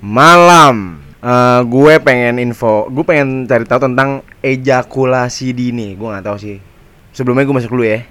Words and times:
malam 0.00 1.06
Eh, 1.26 1.60
gue 1.66 1.94
pengen 2.06 2.38
info, 2.38 2.86
gue 2.86 3.02
pengen 3.02 3.50
cari 3.50 3.66
tahu 3.66 3.82
tentang 3.82 4.22
ejakulasi 4.46 5.50
dini. 5.50 5.98
Gue 5.98 6.06
nggak 6.06 6.22
tahu 6.22 6.38
sih. 6.38 6.62
Sebelumnya 7.10 7.42
gue 7.42 7.56
masuk 7.58 7.74
dulu 7.74 7.82
ya. 7.82 8.06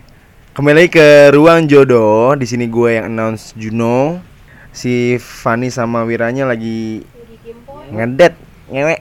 Kembali 0.51 0.91
ke 0.91 1.31
ruang 1.31 1.63
jodoh. 1.63 2.35
Di 2.35 2.43
sini 2.43 2.67
gue 2.67 2.99
yang 2.99 3.07
announce 3.07 3.55
Juno. 3.55 4.19
Si 4.75 5.15
Fanny 5.15 5.71
sama 5.71 6.03
Wiranya 6.03 6.43
lagi 6.43 7.07
ngedet 7.95 8.35
ngewe. 8.67 8.99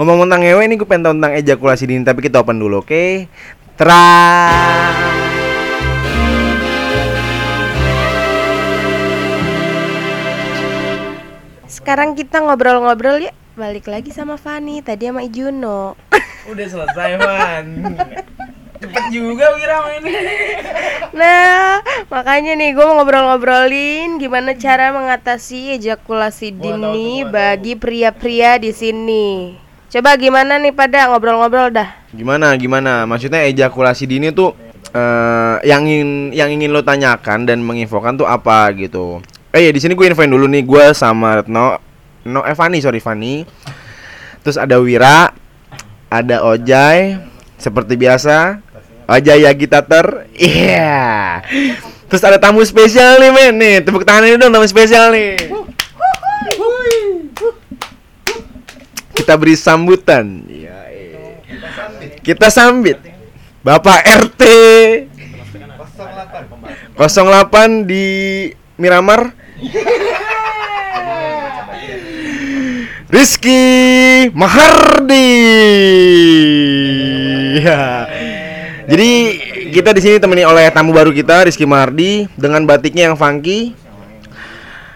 Ngomong 0.00 0.24
tentang 0.24 0.40
ngewe 0.40 0.62
ini 0.64 0.80
gue 0.80 0.88
pengen 0.88 1.04
tahu 1.04 1.14
tentang 1.20 1.34
ejakulasi 1.36 1.84
dini, 1.84 2.08
tapi 2.08 2.24
kita 2.24 2.40
open 2.40 2.56
dulu, 2.56 2.80
oke? 2.80 3.28
Terang. 3.76 5.11
Sekarang 11.82 12.14
kita 12.14 12.38
ngobrol-ngobrol 12.38 13.26
ya 13.26 13.34
Balik 13.58 13.90
lagi 13.90 14.14
sama 14.14 14.38
Fani 14.38 14.86
Tadi 14.86 15.10
sama 15.10 15.26
Ijuno 15.26 15.98
Udah 16.54 16.66
selesai, 16.70 17.18
Fan. 17.18 17.66
Cepet 18.78 19.04
juga 19.14 19.50
Wira 19.58 19.94
ini. 19.98 20.14
Nah 21.10 21.82
makanya 22.06 22.54
nih 22.54 22.70
gue 22.70 22.86
mau 22.86 23.02
ngobrol-ngobrolin 23.02 24.22
Gimana 24.22 24.54
cara 24.54 24.94
mengatasi 24.94 25.74
ejakulasi 25.74 26.54
dini 26.54 27.26
Bagi 27.26 27.74
pria-pria 27.74 28.62
di 28.62 28.70
sini 28.70 29.58
Coba 29.90 30.14
gimana 30.14 30.62
nih 30.62 30.70
pada 30.70 31.10
ngobrol-ngobrol 31.10 31.74
dah 31.74 31.90
Gimana 32.14 32.54
gimana? 32.54 33.10
Maksudnya 33.10 33.42
ejakulasi 33.50 34.06
dini 34.06 34.30
tuh 34.30 34.54
eh 34.94 35.56
yang 35.66 35.82
ingin 35.88 36.30
yang 36.30 36.50
ingin 36.52 36.70
lo 36.70 36.84
tanyakan 36.84 37.42
dan 37.48 37.58
menginfokan 37.64 38.14
tuh 38.14 38.28
apa 38.28 38.68
gitu. 38.76 39.24
Eh 39.52 39.68
ya 39.68 39.70
di 39.70 39.80
sini 39.84 39.92
gue 39.92 40.08
infoin 40.08 40.32
dulu 40.32 40.48
nih 40.48 40.64
gue 40.64 40.84
sama 40.96 41.44
Retno 41.44 41.76
No 42.24 42.40
Evani 42.40 42.80
sorry 42.80 43.04
Fani. 43.04 43.44
Terus 44.40 44.56
ada 44.56 44.80
Wira, 44.80 45.28
ada 46.08 46.40
Ojai 46.48 47.20
seperti 47.60 48.00
biasa. 48.00 48.64
Ojai 49.04 49.44
Yagitater. 49.44 50.24
Iya. 50.32 51.44
Terus 52.08 52.22
ada 52.24 52.40
tamu 52.40 52.64
spesial 52.64 53.20
nih 53.20 53.28
men 53.28 53.54
nih. 53.60 53.76
Tepuk 53.84 54.08
tangan 54.08 54.24
ini 54.24 54.40
dong 54.40 54.56
tamu 54.56 54.64
spesial 54.64 55.12
nih. 55.12 55.36
Kita 59.12 59.36
beri 59.36 59.52
sambutan. 59.52 60.48
Iya. 60.48 60.78
iya. 60.88 61.20
Kita 62.24 62.48
sambit 62.48 62.96
Bapak 63.60 64.00
RT 64.08 64.42
08 66.96 67.84
di 67.84 68.06
Miramar 68.80 69.41
Rizky 73.12 73.60
Mahardi. 74.34 75.30
Ya. 77.62 78.08
Jadi 78.88 79.10
kita 79.70 79.94
di 79.94 80.00
sini 80.02 80.18
temani 80.18 80.42
oleh 80.42 80.66
tamu 80.74 80.90
baru 80.90 81.14
kita 81.14 81.46
Rizky 81.46 81.68
Mahardi 81.68 82.26
dengan 82.34 82.66
batiknya 82.66 83.12
yang 83.12 83.16
funky. 83.16 83.78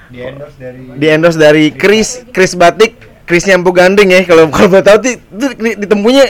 di 0.06 0.22
endorse 0.22 0.56
dari 0.56 0.80
Di 0.96 1.06
endorse 1.10 1.38
dari 1.38 1.64
Chris 1.74 2.22
Chris 2.30 2.54
Batik, 2.54 2.94
Chris 3.26 3.44
Nyampu 3.46 3.74
Gandeng 3.74 4.10
ya. 4.10 4.24
Kalau 4.24 4.48
kalau 4.50 4.68
mau 4.70 4.82
tahu 4.82 4.98
tuh 5.02 5.14
tuh 5.18 5.50
di, 5.58 5.74
di 5.76 5.86
tempunya 5.86 6.24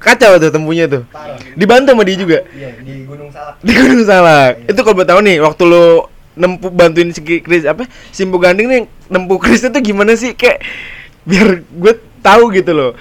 kacau 0.00 0.40
tuh 0.40 0.50
tempunya 0.50 0.88
tuh. 0.88 1.04
Dibantu 1.54 1.92
sama 1.92 2.02
dia 2.08 2.16
juga 2.18 2.38
iya 2.50 2.72
di 2.82 3.04
Gunung 3.04 3.30
Salak 3.30 3.54
di 3.62 3.72
Gunung 3.72 4.02
Salak. 4.02 4.52
Itu 4.66 4.80
kalau 4.82 4.96
mau 4.96 5.06
tahu 5.06 5.20
nih 5.22 5.36
waktu 5.44 5.62
lu 5.68 6.08
nempuh 6.38 6.70
bantuin 6.70 7.10
si 7.10 7.20
Chris 7.20 7.66
apa 7.66 7.84
Simpu 8.14 8.38
Gandeng 8.38 8.70
nih 8.70 8.82
nempuh 9.10 9.42
Chris 9.42 9.66
itu 9.66 9.78
gimana 9.82 10.14
sih 10.14 10.32
kayak 10.38 10.62
biar 11.26 11.60
gue 11.66 11.92
tahu 12.22 12.54
gitu 12.54 12.72
loh. 12.72 12.92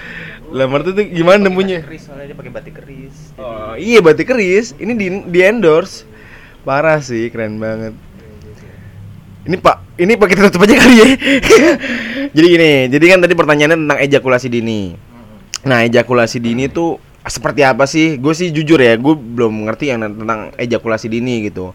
Lah 0.48 0.64
tuh 0.80 0.96
tuh 0.96 1.04
gimana 1.12 1.44
nempuhnya? 1.44 1.84
keris 1.84 2.08
soalnya 2.08 2.32
dia 2.32 2.38
pakai 2.40 2.52
batik 2.56 2.80
keris 2.80 3.36
Oh, 3.36 3.76
iya 3.76 4.00
batik 4.00 4.32
keris. 4.32 4.72
Ini 4.80 4.94
di, 4.96 5.08
di 5.28 5.40
endorse. 5.44 6.08
Parah 6.64 7.00
sih, 7.04 7.28
keren 7.32 7.60
banget. 7.60 7.96
Ini 9.48 9.56
Pak, 9.60 9.96
ini 9.96 10.20
Pak 10.20 10.28
kita 10.28 10.52
tutup 10.52 10.68
aja 10.68 10.76
kali 10.76 10.96
ya. 11.00 11.08
jadi 12.36 12.48
gini, 12.52 12.72
jadi 12.92 13.06
kan 13.16 13.20
tadi 13.24 13.34
pertanyaannya 13.40 13.78
tentang 13.88 14.00
ejakulasi 14.04 14.48
dini. 14.52 14.92
Nah, 15.64 15.88
ejakulasi 15.88 16.44
dini 16.44 16.68
tuh 16.68 17.00
seperti 17.24 17.64
apa 17.64 17.88
sih? 17.88 18.20
Gue 18.20 18.36
sih 18.36 18.52
jujur 18.52 18.76
ya, 18.84 19.00
gue 19.00 19.16
belum 19.16 19.72
ngerti 19.72 19.96
yang 19.96 20.04
tentang 20.04 20.52
ejakulasi 20.60 21.08
dini 21.08 21.48
gitu. 21.48 21.72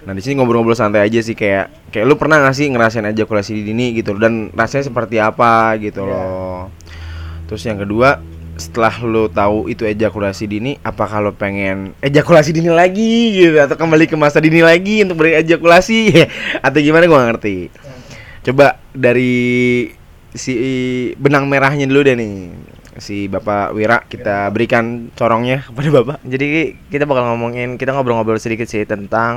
Nah, 0.00 0.16
di 0.16 0.24
sini 0.24 0.40
ngobrol-ngobrol 0.40 0.76
santai 0.76 1.04
aja 1.04 1.20
sih 1.20 1.36
kayak 1.36 1.92
kayak 1.92 2.04
lu 2.08 2.16
pernah 2.16 2.40
gak 2.40 2.56
sih 2.56 2.72
ngerasain 2.72 3.04
ejakulasi 3.12 3.52
dini 3.52 3.92
gitu 3.92 4.16
dan 4.16 4.48
rasanya 4.56 4.88
seperti 4.88 5.20
apa 5.20 5.76
gitu 5.76 6.08
loh. 6.08 6.72
Terus 7.44 7.62
yang 7.68 7.76
kedua, 7.76 8.16
setelah 8.56 8.96
lo 9.04 9.28
tahu 9.28 9.68
itu 9.68 9.84
ejakulasi 9.84 10.48
dini, 10.48 10.80
apakah 10.80 11.20
lo 11.20 11.32
pengen 11.36 11.92
ejakulasi 12.00 12.56
dini 12.56 12.72
lagi 12.72 13.44
gitu 13.44 13.60
atau 13.60 13.76
kembali 13.76 14.08
ke 14.08 14.16
masa 14.16 14.40
dini 14.40 14.64
lagi 14.64 15.04
untuk 15.04 15.20
berejakulasi 15.20 16.16
atau 16.66 16.78
gimana 16.80 17.04
gua 17.04 17.24
nggak 17.24 17.30
ngerti. 17.36 17.56
Coba 18.44 18.80
dari 18.96 19.32
si 20.32 20.52
benang 21.20 21.44
merahnya 21.44 21.84
dulu 21.84 22.00
deh 22.08 22.16
nih. 22.16 22.34
Si 23.00 23.26
Bapak 23.26 23.72
Wira 23.72 24.04
kita 24.04 24.52
berikan 24.52 25.08
corongnya 25.16 25.64
kepada 25.64 25.88
Bapak. 25.90 26.18
Jadi 26.22 26.76
kita 26.92 27.08
bakal 27.08 27.32
ngomongin 27.34 27.80
kita 27.80 27.96
ngobrol-ngobrol 27.96 28.36
sedikit 28.36 28.68
sih 28.68 28.84
tentang 28.84 29.34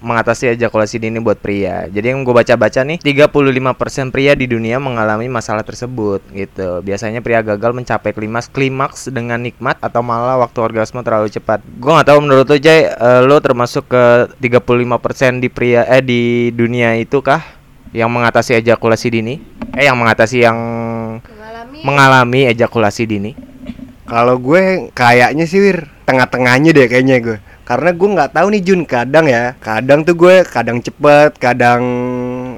mengatasi 0.00 0.56
ejakulasi 0.56 0.96
dini 0.96 1.20
buat 1.20 1.36
pria. 1.38 1.86
Jadi 1.86 2.16
yang 2.16 2.24
gue 2.24 2.32
baca-baca 2.32 2.80
nih 2.82 2.98
35% 3.04 4.10
pria 4.10 4.32
di 4.32 4.48
dunia 4.48 4.80
mengalami 4.80 5.28
masalah 5.28 5.62
tersebut 5.62 6.24
gitu. 6.32 6.80
Biasanya 6.80 7.20
pria 7.20 7.44
gagal 7.44 7.76
mencapai 7.76 8.16
klimaks 8.16 8.48
klimaks 8.48 9.12
dengan 9.12 9.38
nikmat 9.44 9.76
atau 9.84 10.00
malah 10.00 10.40
waktu 10.40 10.58
orgasme 10.64 11.04
terlalu 11.04 11.28
cepat. 11.28 11.60
Gue 11.78 11.92
nggak 11.92 12.08
tahu 12.08 12.18
menurut 12.24 12.48
lo 12.48 12.56
Jay, 12.56 12.88
eh, 12.88 13.20
lo 13.24 13.36
termasuk 13.44 13.92
ke 13.92 14.04
35% 14.40 15.44
di 15.44 15.48
pria 15.52 15.84
eh 15.84 16.00
di 16.00 16.48
dunia 16.52 16.96
itu 16.96 17.20
kah 17.20 17.59
yang 17.90 18.10
mengatasi 18.10 18.58
ejakulasi 18.60 19.08
dini? 19.10 19.40
Eh 19.74 19.86
yang 19.86 19.98
mengatasi 19.98 20.42
yang 20.42 20.58
Mengalami 21.20 21.78
mengalami 21.82 22.40
ejakulasi 22.50 23.04
dini? 23.06 23.32
kalau 24.10 24.42
gue 24.42 24.90
kayaknya 24.90 25.46
sih 25.46 25.62
wir 25.62 25.86
tengah-tengahnya 26.02 26.74
deh 26.74 26.90
kayaknya 26.90 27.22
gue 27.22 27.38
karena 27.62 27.94
gue 27.94 28.08
nggak 28.10 28.34
tahu 28.34 28.46
nih 28.50 28.62
Jun 28.66 28.82
kadang 28.82 29.30
ya 29.30 29.54
kadang 29.62 30.02
tuh 30.02 30.18
gue 30.18 30.42
kadang 30.42 30.82
cepet 30.82 31.38
kadang 31.38 31.82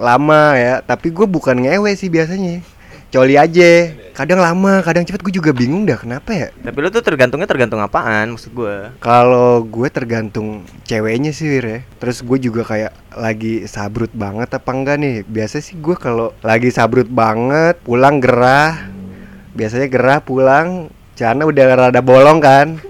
lama 0.00 0.56
ya 0.56 0.81
tapi 0.81 1.12
gue 1.12 1.28
bukan 1.28 1.60
ngewe 1.60 1.93
sih 1.93 2.09
biasanya 2.09 2.64
coli 3.12 3.37
aja. 3.37 3.93
Kadang 4.17 4.41
lama 4.41 4.81
kadang 4.81 5.05
cepet. 5.05 5.21
Gue 5.21 5.34
juga 5.37 5.53
bingung 5.53 5.84
dah 5.84 6.00
kenapa 6.00 6.33
ya? 6.33 6.49
Tapi 6.65 6.77
lu 6.81 6.89
tuh 6.89 7.05
tergantungnya 7.05 7.45
tergantung 7.45 7.81
apaan 7.84 8.34
maksud 8.34 8.53
gue 8.56 8.97
Kalau 9.05 9.61
gue 9.62 9.89
tergantung 9.93 10.65
ceweknya 10.89 11.31
sih 11.37 11.47
Wir 11.53 11.65
ya. 11.65 11.78
Terus 12.00 12.25
gue 12.25 12.39
juga 12.41 12.65
kayak 12.65 12.93
lagi 13.12 13.69
sabrut 13.69 14.11
banget 14.17 14.49
apa 14.56 14.71
enggak 14.73 14.97
nih? 14.99 15.17
Biasa 15.28 15.61
sih 15.61 15.77
gue 15.77 15.95
kalau 15.95 16.33
lagi 16.41 16.73
sabrut 16.73 17.09
banget 17.12 17.77
pulang 17.84 18.19
gerah. 18.19 18.89
Biasanya 19.53 19.89
gerah 19.93 20.19
pulang 20.25 20.89
Celana 21.12 21.44
udah 21.44 21.65
rada 21.77 22.00
bolong 22.00 22.41
kan. 22.41 22.81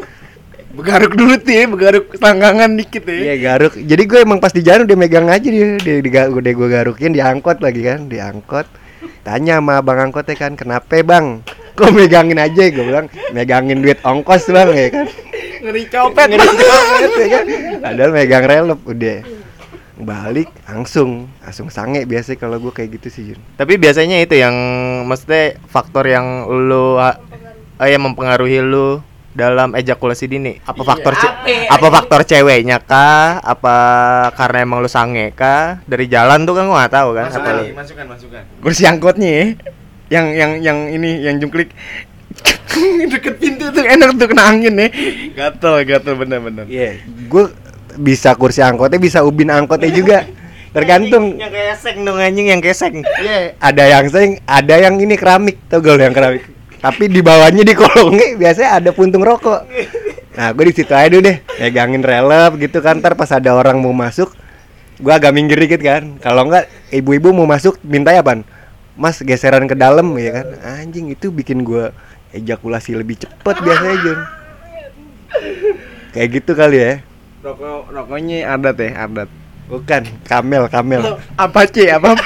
Begaruk 0.72 1.12
dulu 1.12 1.36
tuh 1.36 1.52
ya, 1.52 1.68
begaruk 1.68 2.16
selangkangan 2.16 2.70
dikit 2.80 3.04
ya. 3.04 3.12
Iya 3.12 3.34
garuk. 3.44 3.76
Jadi 3.76 4.02
gue 4.08 4.18
emang 4.24 4.40
pas 4.40 4.54
di 4.54 4.62
jalan 4.64 4.88
udah 4.88 4.96
megang 4.96 5.28
aja 5.28 5.44
dia 5.44 5.76
Dia, 5.76 6.00
dia, 6.00 6.22
udah 6.32 6.52
gue 6.54 6.68
garukin 6.70 7.12
diangkot 7.12 7.60
lagi 7.60 7.84
kan 7.84 8.08
Diangkot 8.08 8.81
Tanya 9.22 9.62
sama 9.62 9.78
bang 9.86 10.10
angkotnya 10.10 10.34
kan 10.34 10.52
Kenapa 10.58 10.98
bang? 11.02 11.46
Kok 11.78 11.94
megangin 11.94 12.42
aja? 12.42 12.68
Gue 12.68 12.84
bilang 12.84 13.06
Megangin 13.30 13.80
duit 13.80 14.02
ongkos 14.02 14.50
bang 14.50 14.68
ya 14.74 14.88
kan. 14.90 15.06
Ngeri 15.62 15.82
copet. 15.86 16.26
Ngeri 16.26 16.48
banget 16.58 17.12
ya 17.14 17.26
kan. 17.30 17.44
Padahal 17.80 18.10
megang 18.10 18.44
relep 18.44 18.80
udah. 18.82 19.18
Balik 20.02 20.50
langsung. 20.66 21.30
Langsung 21.38 21.70
sange 21.70 22.02
biasanya 22.04 22.38
kalau 22.42 22.58
gue 22.58 22.72
kayak 22.74 22.98
gitu 22.98 23.08
sih 23.08 23.22
Jun. 23.32 23.40
Tapi 23.54 23.78
biasanya 23.78 24.18
itu 24.18 24.34
yang 24.34 24.54
Maksudnya 25.06 25.56
faktor 25.70 26.10
yang 26.10 26.50
lu 26.50 26.98
eh, 26.98 27.16
Yang 27.78 28.02
mempengaruhi 28.10 28.58
lu 28.58 29.00
dalam 29.32 29.72
ejakulasi 29.72 30.24
dini 30.26 30.60
apa 30.60 30.82
faktor 30.82 31.12
ce- 31.14 31.34
apa 31.66 31.86
faktor 31.88 32.20
ceweknya 32.22 32.76
kah 32.78 33.40
apa 33.40 33.74
karena 34.32 34.58
emang 34.60 34.78
lu 34.78 34.86
sange 34.86 35.32
kah 35.32 35.80
dari 35.82 36.04
jalan 36.04 36.42
tuh 36.42 36.52
kan 36.52 36.64
gua 36.64 36.76
nggak 36.78 36.92
tahu 36.92 37.08
kan 37.12 37.24
apa 37.24 37.32
Masukan 37.32 37.52
lu- 37.52 37.62
nih, 37.62 37.72
masukan, 37.72 38.04
masukan. 38.06 38.42
Kursi 38.60 38.82
angkotnya 38.84 39.30
ya. 39.30 39.44
Yang 40.12 40.26
yang 40.34 40.50
yang 40.60 40.78
ini 40.90 41.10
yang 41.22 41.36
jungklik 41.38 41.72
deket 43.12 43.34
pintu 43.36 43.68
tuh 43.68 43.80
enak 43.82 44.12
tuh 44.14 44.26
kena 44.26 44.44
angin 44.46 44.74
ya. 44.76 44.88
Gatel, 45.32 45.74
gatel 45.82 46.14
bener-bener. 46.14 46.64
Iya 46.64 47.00
Gue 47.26 47.48
bisa 47.94 48.32
kursi 48.32 48.60
angkotnya 48.60 48.96
bisa 48.96 49.20
ubin 49.20 49.48
angkotnya 49.48 49.88
juga 49.88 50.18
Tergantung 50.72 51.36
yang 51.36 51.52
keseng 51.52 52.00
dong 52.00 52.16
anjing 52.16 52.48
yang 52.48 52.60
keseng 52.60 53.04
Iya, 53.04 53.52
ada 53.56 53.84
yang 53.86 54.08
seng, 54.08 54.40
ada 54.42 54.74
yang 54.78 54.96
ini 54.96 55.14
keramik, 55.14 55.60
tau 55.68 55.80
gak 55.80 56.00
yang 56.00 56.12
keramik. 56.12 56.48
Tapi 56.82 57.04
di 57.06 57.22
bawahnya 57.22 57.62
di 57.62 57.74
kolongnya 57.78 58.34
biasanya 58.34 58.70
ada 58.82 58.90
puntung 58.90 59.22
rokok. 59.22 59.70
Nah, 60.34 60.50
gue 60.50 60.64
di 60.66 60.74
situ 60.74 60.90
aja 60.90 61.06
dulu 61.06 61.22
deh, 61.22 61.38
megangin 61.62 62.02
relep 62.02 62.58
gitu 62.58 62.82
kan. 62.82 62.98
Ntar 62.98 63.14
pas 63.14 63.30
ada 63.30 63.54
orang 63.54 63.78
mau 63.78 63.94
masuk, 63.94 64.34
gue 64.98 65.12
agak 65.12 65.30
minggir 65.30 65.56
dikit 65.62 65.78
kan. 65.78 66.18
Kalau 66.18 66.50
enggak, 66.50 66.66
ibu-ibu 66.90 67.30
mau 67.30 67.46
masuk, 67.46 67.78
minta 67.86 68.10
apaan? 68.10 68.42
mas 68.92 69.16
geseran 69.24 69.64
ke 69.64 69.72
dalam 69.72 70.12
ya 70.20 70.42
kan 70.42 70.46
anjing 70.84 71.08
itu 71.08 71.32
bikin 71.32 71.64
gua 71.64 71.96
ejakulasi 72.36 72.92
lebih 72.92 73.24
cepet 73.24 73.56
biasanya 73.64 73.96
Jun 74.04 74.18
kayak 76.12 76.28
gitu 76.28 76.52
kali 76.52 76.76
ya 76.76 76.92
Rokok 77.42 77.90
rokoknya 77.90 78.54
adat 78.54 78.76
ya, 78.78 78.90
adat. 79.02 79.28
bukan 79.66 80.06
kamel 80.28 80.70
kamel 80.70 81.18
Apa 81.34 81.66
sih? 81.66 81.90
Apa? 81.90 82.14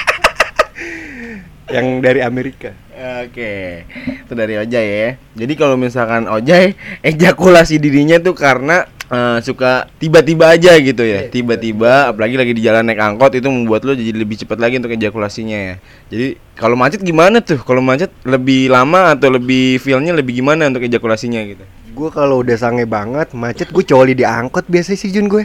yang 1.70 2.00
dari 2.02 2.22
Amerika 2.22 2.86
Oke, 2.96 3.84
itu 4.24 4.32
dari 4.32 4.56
Ojai 4.56 4.88
ya. 4.88 5.10
Jadi 5.36 5.52
kalau 5.52 5.76
misalkan 5.76 6.24
Ojai 6.32 6.72
ejakulasi 7.04 7.76
dirinya 7.76 8.16
tuh 8.16 8.32
karena 8.32 8.88
eh, 9.12 9.38
suka 9.44 9.84
tiba-tiba 10.00 10.48
aja 10.48 10.72
gitu 10.80 11.04
ya. 11.04 11.28
Tiba-tiba, 11.28 12.08
apalagi 12.08 12.40
lagi 12.40 12.56
di 12.56 12.64
jalan 12.64 12.88
naik 12.88 12.96
angkot 12.96 13.36
itu 13.36 13.52
membuat 13.52 13.84
lo 13.84 13.92
jadi 13.92 14.16
lebih 14.16 14.40
cepat 14.40 14.56
lagi 14.56 14.80
untuk 14.80 14.96
ejakulasinya 14.96 15.58
ya. 15.60 15.74
Jadi 16.08 16.40
kalau 16.56 16.72
macet 16.72 17.04
gimana 17.04 17.44
tuh? 17.44 17.60
Kalau 17.60 17.84
macet 17.84 18.08
lebih 18.24 18.72
lama 18.72 19.12
atau 19.12 19.28
lebih 19.28 19.76
feelnya 19.76 20.16
lebih 20.16 20.40
gimana 20.40 20.72
untuk 20.72 20.88
ejakulasinya 20.88 21.44
gitu? 21.44 21.64
Gue 21.92 22.08
kalau 22.12 22.40
udah 22.40 22.56
sange 22.56 22.88
banget 22.88 23.32
macet 23.36 23.72
gue 23.72 23.84
coli 23.84 24.16
di 24.16 24.24
angkot 24.24 24.68
biasa 24.72 24.96
sih 24.96 25.12
Jun 25.12 25.28
gue. 25.28 25.44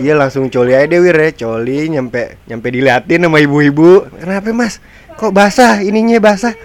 Iya 0.00 0.16
langsung 0.16 0.48
coli 0.48 0.76
aja 0.76 0.88
deh 0.88 1.00
Wir 1.00 1.16
ya 1.16 1.30
coli 1.44 1.92
nyampe 1.92 2.40
nyampe 2.48 2.68
diliatin 2.72 3.28
sama 3.28 3.36
ibu-ibu. 3.40 4.08
Kenapa 4.16 4.48
mas? 4.56 4.80
Kok 5.20 5.36
basah 5.36 5.84
ininya 5.84 6.16
basah? 6.16 6.56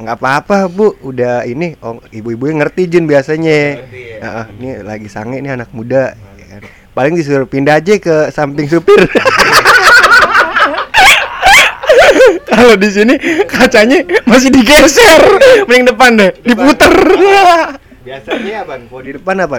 Nggak 0.00 0.16
apa-apa 0.16 0.64
bu, 0.72 0.96
udah 1.04 1.44
ini 1.44 1.76
oh 1.84 2.00
ibu-ibu 2.08 2.48
yang 2.48 2.64
ngerti 2.64 2.88
Jun 2.88 3.04
biasanya. 3.04 3.84
Heeh, 4.24 4.44
ini 4.56 4.80
lagi 4.80 5.12
sange 5.12 5.44
nih 5.44 5.60
anak 5.60 5.68
muda. 5.76 6.16
ya. 6.16 6.56
Paling 6.96 7.12
disuruh 7.20 7.44
pindah 7.44 7.84
aja 7.84 8.00
ke 8.00 8.32
samping 8.32 8.64
supir. 8.64 8.96
Kalau 12.48 12.80
di 12.80 12.88
sini 12.88 13.20
kacanya 13.44 14.00
masih 14.24 14.48
digeser, 14.48 15.20
paling 15.68 15.84
depan 15.84 16.16
deh, 16.16 16.32
diputer. 16.48 16.92
Biasanya 18.02 18.66
apa? 18.66 18.74
Kalau 18.82 19.02
di 19.02 19.12
depan 19.14 19.36
apa? 19.38 19.56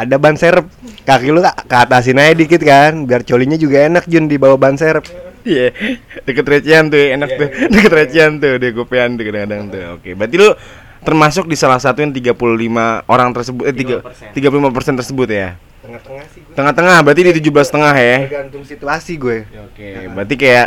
Ada 0.00 0.16
ban 0.16 0.34
serep. 0.34 0.64
Kaki 1.04 1.28
lu 1.28 1.44
ke 1.44 1.52
ke 1.68 1.76
atasin 1.76 2.16
aja 2.16 2.32
dikit 2.32 2.62
kan, 2.64 3.04
biar 3.04 3.22
colinya 3.22 3.60
juga 3.60 3.84
enak 3.84 4.08
Jun 4.08 4.26
di 4.26 4.40
bawah 4.40 4.56
ban 4.56 4.74
serep. 4.80 5.04
Iya, 5.42 5.74
deket 6.22 6.46
recehan 6.46 6.86
tuh, 6.86 7.02
enak 7.02 7.30
tuh. 7.34 7.48
Deket 7.68 7.92
recehan 7.92 8.38
tuh, 8.38 8.62
di 8.62 8.70
gopean 8.70 9.18
tuh 9.18 9.26
kadang-kadang 9.26 9.62
tuh. 9.68 9.82
Oke, 9.98 10.14
berarti 10.14 10.36
lu 10.38 10.54
termasuk 11.02 11.50
di 11.50 11.58
salah 11.58 11.82
satu 11.82 11.98
yang 11.98 12.14
35 12.14 12.38
orang 13.10 13.34
tersebut 13.34 13.64
eh 13.66 13.74
tiga 13.74 13.96
35% 14.30 15.00
tersebut 15.02 15.28
ya. 15.28 15.58
Tengah-tengah 15.82 16.24
sih 16.30 16.40
gue. 16.46 16.54
Tengah-tengah 16.54 16.96
berarti 17.02 17.20
di 17.26 17.32
17 17.42 17.66
setengah 17.66 17.94
ya. 17.98 18.16
Tergantung 18.30 18.62
situasi 18.62 19.12
gue. 19.18 19.38
Oke, 19.66 19.88
berarti 20.14 20.34
kayak 20.38 20.66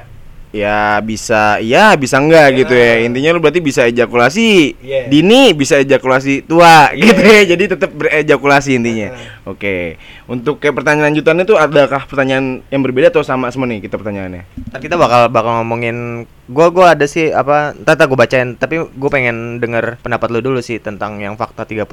ya 0.56 1.04
bisa 1.04 1.60
ya 1.60 2.00
bisa 2.00 2.16
enggak 2.18 2.64
gitu 2.64 2.72
ya. 2.72 3.04
Intinya 3.04 3.36
lu 3.36 3.44
berarti 3.44 3.60
bisa 3.60 3.84
ejakulasi 3.84 4.80
Iya. 4.80 5.12
dini, 5.12 5.52
bisa 5.52 5.76
ejakulasi 5.78 6.48
tua 6.48 6.96
gitu 6.96 7.20
ya. 7.20 7.44
Jadi 7.44 7.64
tetap 7.76 7.92
berejakulasi 7.92 8.80
intinya. 8.80 9.12
Oke. 9.44 10.00
Untuk 10.26 10.58
kayak 10.58 10.80
pertanyaan 10.80 11.12
lanjutannya 11.12 11.44
tuh 11.44 11.60
adakah 11.60 12.08
pertanyaan 12.08 12.64
yang 12.72 12.82
berbeda 12.82 13.12
atau 13.12 13.22
sama 13.22 13.52
semua 13.52 13.68
nih 13.68 13.84
kita 13.84 14.00
pertanyaannya? 14.00 14.48
Ntar 14.72 14.80
kita 14.80 14.96
bakal 14.96 15.28
bakal 15.28 15.62
ngomongin 15.62 16.24
gua 16.46 16.70
gua 16.70 16.86
ada 16.94 17.06
sih 17.06 17.30
apa 17.30 17.74
entar 17.74 18.06
gue 18.06 18.14
bacain 18.14 18.54
tapi 18.54 18.78
gue 18.78 19.10
pengen 19.10 19.58
denger 19.58 19.98
pendapat 20.00 20.30
lu 20.30 20.46
dulu 20.46 20.62
sih 20.62 20.78
tentang 20.78 21.18
yang 21.18 21.34
fakta 21.34 21.66
35% 21.66 21.90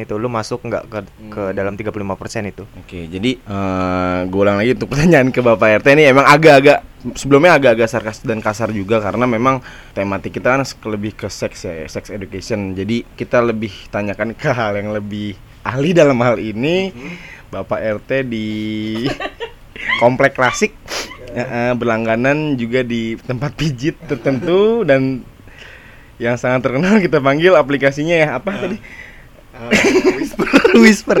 itu 0.00 0.16
lu 0.16 0.32
masuk 0.32 0.64
nggak 0.64 0.82
ke 0.88 0.98
ke 1.28 1.42
dalam 1.52 1.76
35% 1.76 2.48
itu 2.48 2.64
Oke, 2.80 3.04
jadi 3.12 3.30
eh 3.36 4.18
gue 4.24 4.40
ulang 4.40 4.56
lagi 4.56 4.72
untuk 4.72 4.88
pertanyaan 4.96 5.28
ke 5.28 5.44
Bapak 5.44 5.84
RT 5.84 6.00
ini 6.00 6.08
emang 6.08 6.24
agak-agak 6.24 6.80
sebelumnya 7.16 7.56
agak-agak 7.56 7.88
sarkas 7.88 8.20
dan 8.20 8.44
kasar 8.44 8.70
juga 8.70 9.00
karena 9.00 9.24
memang 9.24 9.64
tematik 9.96 10.36
kita 10.36 10.56
kan 10.56 10.62
lebih 10.92 11.16
ke 11.16 11.28
seks 11.32 11.64
ya, 11.64 11.86
sex 11.88 12.12
education. 12.12 12.76
Jadi 12.76 13.04
kita 13.16 13.40
lebih 13.40 13.72
tanyakan 13.88 14.36
ke 14.36 14.50
hal 14.52 14.76
yang 14.76 14.92
lebih 14.92 15.36
ahli 15.64 15.96
dalam 15.96 16.20
hal 16.20 16.36
ini. 16.36 16.92
Bapak 17.50 17.82
RT 17.82 18.30
di 18.30 18.46
komplek 19.98 20.38
klasik 20.38 20.70
ya, 21.34 21.44
eh, 21.44 21.72
berlangganan 21.74 22.54
juga 22.54 22.86
di 22.86 23.18
tempat 23.18 23.58
pijit 23.58 23.98
tertentu 24.06 24.86
dan 24.86 25.26
yang 26.20 26.36
sangat 26.38 26.68
terkenal 26.68 27.00
kita 27.00 27.18
panggil 27.18 27.56
aplikasinya 27.56 28.14
ya 28.14 28.28
apa 28.38 28.50
tadi? 28.54 28.78
whisper, 30.20 30.48
whisper. 30.84 31.18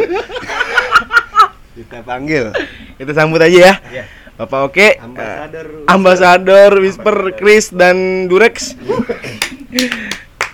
Kita 1.74 2.04
panggil 2.04 2.52
Kita 3.00 3.12
sambut 3.16 3.40
aja 3.40 3.58
ya. 3.72 3.74
Bapak 4.40 4.72
Oke, 4.72 4.96
Ambasador 4.96 5.66
eh, 5.68 5.92
Ambasador 5.92 6.70
Whisper 6.80 7.16
Chris 7.36 7.68
dan 7.68 8.24
Durex. 8.24 8.72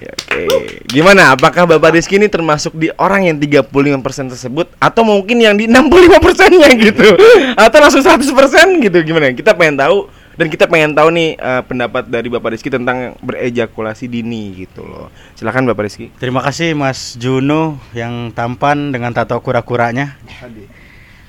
Ya, 0.03 0.11
Oke, 0.11 0.83
gimana? 0.91 1.39
Apakah 1.39 1.71
Bapak 1.71 1.95
Rizky 1.95 2.19
ini 2.19 2.27
termasuk 2.27 2.75
di 2.75 2.91
orang 2.99 3.31
yang 3.31 3.39
35% 3.39 4.35
tersebut 4.35 4.67
atau 4.83 5.07
mungkin 5.07 5.39
yang 5.39 5.55
di 5.55 5.71
65%-nya 5.71 6.69
gitu? 6.83 7.15
Atau 7.55 7.79
langsung 7.79 8.03
100% 8.03 8.83
gitu 8.91 8.99
gimana? 9.07 9.31
Kita 9.39 9.55
pengen 9.55 9.79
tahu 9.79 10.11
dan 10.35 10.53
kita 10.53 10.67
pengen 10.67 10.93
tahu 10.93 11.09
nih 11.15 11.39
eh, 11.39 11.63
pendapat 11.63 12.11
dari 12.11 12.27
Bapak 12.27 12.59
Rizky 12.59 12.69
tentang 12.69 13.15
berejakulasi 13.23 14.11
dini 14.11 14.67
gitu 14.67 14.83
loh. 14.83 15.15
Silakan 15.39 15.63
Bapak 15.63 15.87
Rizky. 15.87 16.11
Terima 16.19 16.43
kasih 16.43 16.75
Mas 16.75 17.15
Juno 17.17 17.79
yang 17.95 18.35
tampan 18.35 18.91
dengan 18.91 19.15
tato 19.15 19.39
kura-kuranya. 19.39 20.19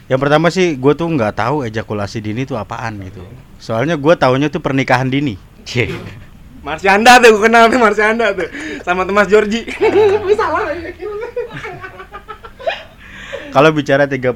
Yang 0.08 0.20
pertama 0.24 0.48
sih 0.48 0.80
gue 0.80 0.94
tuh 0.96 1.08
nggak 1.12 1.36
tahu 1.36 1.68
ejakulasi 1.68 2.24
dini 2.24 2.48
itu 2.48 2.56
apaan 2.56 3.04
gitu. 3.04 3.20
Soalnya 3.60 4.00
gue 4.00 4.14
taunya 4.16 4.48
tuh 4.48 4.64
pernikahan 4.64 5.12
dini. 5.12 5.36
Cie. 5.68 5.92
Marsyanda 6.64 7.20
tuh, 7.20 7.36
gue 7.36 7.44
kenal 7.48 7.68
tuh 7.72 7.80
Marsyanda 7.80 8.32
tuh 8.32 8.48
sama 8.84 9.04
Mas 9.08 9.28
Georgie. 9.28 9.68
Kalau 13.56 13.72
bicara 13.72 14.08
35% 14.08 14.36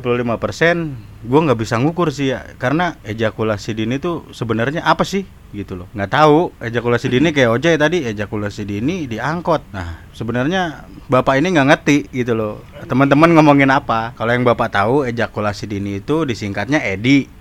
gue 1.21 1.39
nggak 1.45 1.59
bisa 1.59 1.77
ngukur 1.77 2.09
sih 2.09 2.33
ya 2.33 2.41
karena 2.57 2.97
ejakulasi 3.05 3.77
dini 3.77 4.01
tuh 4.01 4.25
sebenarnya 4.33 4.81
apa 4.81 5.05
sih 5.05 5.21
gitu 5.53 5.77
loh 5.77 5.87
nggak 5.93 6.09
tahu 6.09 6.49
ejakulasi 6.57 7.13
dini 7.13 7.29
kayak 7.29 7.61
ojek 7.61 7.77
tadi 7.77 8.09
ejakulasi 8.09 8.65
dini 8.65 9.05
diangkot 9.05 9.69
nah 9.69 10.01
sebenarnya 10.17 10.89
bapak 11.11 11.43
ini 11.43 11.51
nggak 11.51 11.67
ngerti 11.75 12.07
gitu 12.15 12.31
loh 12.31 12.63
teman-teman 12.87 13.35
ngomongin 13.35 13.67
apa 13.67 14.15
kalau 14.15 14.31
yang 14.31 14.47
bapak 14.47 14.71
tahu 14.71 15.03
ejakulasi 15.03 15.67
dini 15.67 15.99
itu 15.99 16.23
disingkatnya 16.23 16.79
edi 16.79 17.27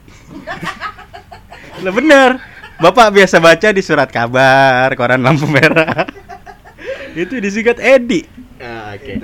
Lah 1.86 1.94
bener 1.94 2.42
bapak 2.82 3.14
biasa 3.14 3.38
baca 3.38 3.70
di 3.70 3.78
surat 3.78 4.10
kabar 4.10 4.90
koran 4.98 5.22
lampu 5.22 5.46
merah 5.46 6.02
itu 7.14 7.38
disingkat 7.38 7.78
edi 7.78 8.26
Ah, 8.60 8.92
Oke. 8.92 9.16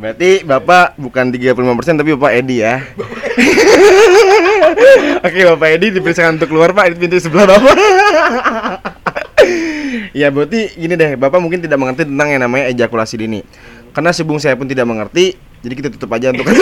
Berarti 0.00 0.40
Bapak 0.40 0.96
bukan 0.96 1.28
35% 1.28 2.00
tapi 2.00 2.16
Bapak 2.16 2.32
Edi 2.32 2.64
ya. 2.64 2.80
Oke, 5.28 5.40
Bapak 5.52 5.68
Edi 5.76 6.00
dipersilakan 6.00 6.40
untuk 6.40 6.48
keluar, 6.48 6.72
Pak. 6.72 6.88
Di 6.88 6.96
pintu 6.96 7.20
sebelah 7.20 7.44
Bapak. 7.44 7.76
ya, 10.16 10.32
berarti 10.32 10.80
gini 10.80 10.96
deh, 10.96 11.12
Bapak 11.20 11.44
mungkin 11.44 11.60
tidak 11.60 11.76
mengerti 11.76 12.08
tentang 12.08 12.32
yang 12.32 12.40
namanya 12.40 12.72
ejakulasi 12.72 13.20
dini. 13.20 13.44
Karena 13.90 14.10
sebung 14.14 14.38
saya 14.38 14.54
pun 14.54 14.66
tidak 14.70 14.86
mengerti, 14.86 15.34
jadi 15.60 15.74
kita 15.76 15.88
tutup 15.92 16.10
aja 16.14 16.32
untuk 16.32 16.46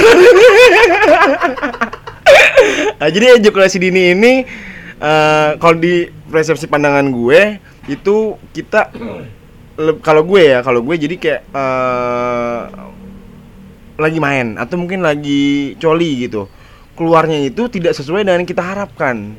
Nah, 2.99 3.08
jadi 3.08 3.38
ejakulasi 3.38 3.78
dini 3.78 4.12
ini 4.12 4.42
eh, 4.99 5.50
kalau 5.62 5.78
di 5.78 6.11
persepsi 6.28 6.66
pandangan 6.66 7.06
gue 7.08 7.62
itu 7.88 8.35
kita 8.52 8.90
kalau 10.02 10.26
gue 10.26 10.42
ya 10.42 10.58
kalau 10.66 10.82
gue 10.82 10.94
jadi 10.99 11.14
kayak 11.16 11.42
eh, 11.47 12.61
lagi 13.99 14.18
main 14.23 14.58
atau 14.58 14.78
mungkin 14.78 15.02
lagi 15.02 15.75
coli 15.78 16.26
gitu. 16.26 16.47
Keluarnya 16.99 17.47
itu 17.47 17.70
tidak 17.70 17.94
sesuai 17.94 18.26
dengan 18.26 18.42
yang 18.42 18.50
kita 18.50 18.62
harapkan. 18.62 19.38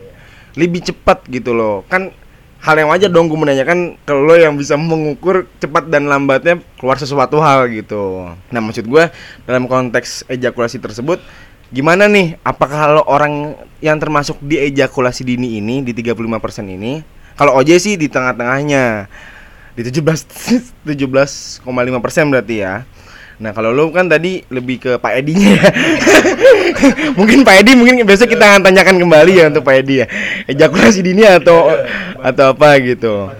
Lebih 0.55 0.91
cepat 0.91 1.27
gitu 1.27 1.51
loh. 1.55 1.83
Kan 1.87 2.11
hal 2.59 2.75
yang 2.75 2.89
wajar 2.91 3.07
dong 3.07 3.31
gue 3.31 3.39
menanyakan 3.39 3.95
ke 4.03 4.13
lo 4.13 4.35
yang 4.35 4.59
bisa 4.59 4.75
mengukur 4.75 5.47
cepat 5.63 5.87
dan 5.87 6.11
lambatnya 6.11 6.59
keluar 6.75 6.99
sesuatu 6.99 7.39
hal 7.39 7.71
gitu 7.71 8.27
nah 8.51 8.59
maksud 8.59 8.83
gue 8.87 9.07
dalam 9.47 9.65
konteks 9.65 10.27
ejakulasi 10.27 10.79
tersebut 10.83 11.23
gimana 11.71 12.09
nih 12.09 12.35
apakah 12.43 12.99
lo 12.99 13.03
orang 13.07 13.55
yang 13.79 13.95
termasuk 13.95 14.41
di 14.43 14.59
ejakulasi 14.59 15.23
dini 15.23 15.61
ini 15.61 15.85
di 15.85 15.95
35% 15.95 16.19
ini 16.67 17.19
kalau 17.39 17.55
OJ 17.55 17.69
sih 17.79 17.95
di 17.95 18.11
tengah-tengahnya 18.11 19.07
di 19.71 19.87
17 19.87 20.83
17,5 20.83 21.63
persen 22.03 22.27
berarti 22.27 22.55
ya. 22.59 22.83
Nah 23.39 23.55
kalau 23.55 23.71
lo 23.71 23.87
kan 23.95 24.11
tadi 24.11 24.43
lebih 24.51 24.83
ke 24.83 24.91
Pak 24.99 25.23
Edi-nya 25.23 25.55
ya. 25.55 25.71
mungkin 27.19 27.47
Pak 27.47 27.63
Edi 27.63 27.71
mungkin 27.79 28.03
besok 28.03 28.27
kita 28.27 28.43
akan 28.43 28.67
tanyakan 28.67 28.99
kembali 28.99 29.31
ya 29.39 29.45
untuk 29.47 29.63
Pak 29.63 29.75
Edi 29.79 30.03
ya. 30.03 30.05
Ejakulasi 30.51 30.99
dini 30.99 31.23
atau 31.23 31.71
atau 32.19 32.45
apa 32.51 32.69
gitu. 32.83 33.31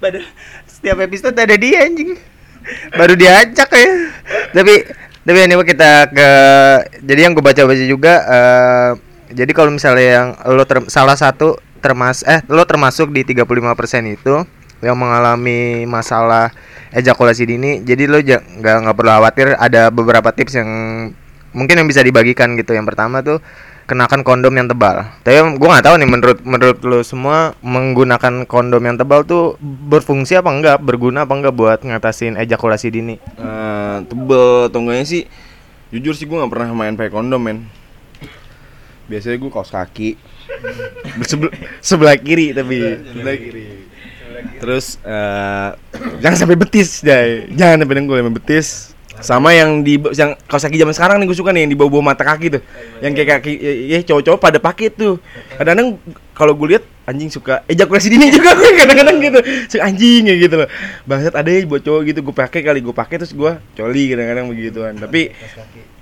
Pada 0.00 0.18
setiap 0.72 0.96
episode 1.04 1.36
ada 1.36 1.56
dia 1.60 1.84
anjing. 1.84 2.16
Baru 2.96 3.20
diajak 3.20 3.68
ya. 3.68 3.88
Tapi 4.56 4.74
tapi 5.28 5.38
ini 5.44 5.54
kita 5.54 6.08
ke 6.08 6.30
jadi 7.04 7.20
yang 7.28 7.36
gue 7.36 7.44
baca-baca 7.44 7.84
juga 7.84 8.14
eh, 8.26 8.90
jadi 9.36 9.52
kalau 9.52 9.70
misalnya 9.76 10.08
yang 10.08 10.28
lo 10.56 10.64
ter- 10.64 10.88
salah 10.88 11.14
satu 11.14 11.60
termas 11.78 12.26
eh 12.26 12.42
lo 12.48 12.64
termasuk 12.66 13.12
di 13.12 13.22
35% 13.22 13.54
itu 14.08 14.34
yang 14.82 14.98
mengalami 14.98 15.86
masalah 15.86 16.50
ejakulasi 16.90 17.46
dini. 17.46 17.80
Jadi 17.80 18.10
lo 18.10 18.18
nggak 18.18 18.60
nggak 18.60 18.96
perlu 18.98 19.10
khawatir 19.10 19.46
ada 19.56 19.88
beberapa 19.88 20.34
tips 20.34 20.58
yang 20.58 20.68
mungkin 21.54 21.78
yang 21.80 21.88
bisa 21.88 22.02
dibagikan 22.02 22.58
gitu. 22.58 22.74
Yang 22.74 22.92
pertama 22.92 23.22
tuh 23.22 23.38
kenakan 23.86 24.26
kondom 24.26 24.54
yang 24.54 24.66
tebal. 24.66 25.06
Tapi 25.22 25.38
gue 25.38 25.68
nggak 25.68 25.86
tahu 25.86 25.94
nih 26.02 26.08
menurut 26.08 26.38
menurut 26.42 26.78
lo 26.82 27.00
semua 27.06 27.54
menggunakan 27.62 28.44
kondom 28.44 28.82
yang 28.82 28.98
tebal 28.98 29.22
tuh 29.22 29.56
berfungsi 29.62 30.34
apa 30.34 30.50
enggak, 30.50 30.76
berguna 30.82 31.24
apa 31.24 31.34
enggak 31.38 31.54
buat 31.54 31.78
ngatasin 31.82 32.36
ejakulasi 32.36 32.90
dini? 32.90 33.14
Eh, 33.38 33.96
tebel 34.06 34.66
atau 34.70 34.78
enggaknya 34.82 35.06
sih 35.06 35.22
jujur 35.92 36.16
sih 36.16 36.24
gue 36.24 36.32
nggak 36.32 36.48
pernah 36.48 36.72
main 36.72 36.96
pakai 36.96 37.12
kondom 37.12 37.36
men 37.36 37.68
biasanya 39.12 39.36
gue 39.36 39.50
kaos 39.52 39.68
kaki 39.68 40.16
Bersebel- 41.20 41.52
sebelah 41.84 42.16
kiri 42.16 42.56
tapi 42.56 42.80
sebelah 43.12 43.36
kiri 43.36 43.62
terus 44.62 45.02
eh, 45.02 45.68
jangan 46.22 46.38
sampai 46.38 46.54
betis 46.54 47.02
jay. 47.02 47.50
Jangan 47.50 47.82
sampai 47.82 47.94
dengkul 47.98 48.16
sampai 48.22 48.36
betis. 48.38 48.94
Sama 49.22 49.52
yang 49.52 49.84
di 49.84 50.00
yang 50.16 50.38
kaos 50.48 50.64
kaki 50.64 50.78
zaman 50.80 50.94
sekarang 50.96 51.20
nih 51.20 51.26
gue 51.28 51.36
suka 51.36 51.52
nih 51.52 51.66
yang 51.66 51.70
di 51.74 51.78
bawah-bawah 51.78 52.14
mata 52.14 52.22
kaki 52.22 52.58
tuh. 52.58 52.62
Yang 53.02 53.12
kayak 53.18 53.28
kaki 53.38 53.52
ya, 53.58 53.72
ya 53.92 53.98
cowok-cowok 54.06 54.38
pada 54.38 54.58
pakai 54.62 54.88
tuh. 54.94 55.18
Kadang-kadang 55.58 55.98
kalau 56.32 56.54
gue 56.56 56.78
lihat 56.78 56.84
anjing 57.04 57.28
suka 57.28 57.66
ejakulasi 57.66 58.08
dini 58.08 58.30
juga 58.30 58.54
gue 58.54 58.70
kadang-kadang 58.80 59.18
gitu. 59.18 59.38
Suka 59.68 59.82
anjing 59.84 60.30
ya 60.30 60.34
gitu 60.38 60.54
loh. 60.62 60.68
Bangsat 61.04 61.34
ada 61.34 61.50
ya 61.50 61.66
buat 61.66 61.82
cowok 61.82 62.00
gitu 62.08 62.18
gue 62.24 62.34
pakai 62.34 62.60
kali 62.62 62.80
gue 62.80 62.94
pakai 62.94 63.20
terus 63.20 63.34
gue 63.34 63.52
coli 63.74 64.04
kadang-kadang 64.14 64.46
begituan. 64.48 64.94
Tapi 64.96 65.34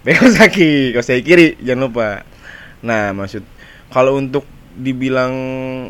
kaos 0.21 0.37
kaki 0.37 0.95
kaos 0.95 1.09
kaki 1.09 1.23
kiri 1.25 1.47
jangan 1.65 1.91
lupa. 1.91 2.23
Nah 2.85 3.11
maksud 3.17 3.43
kalau 3.91 4.17
untuk 4.23 4.47
dibilang 4.81 5.33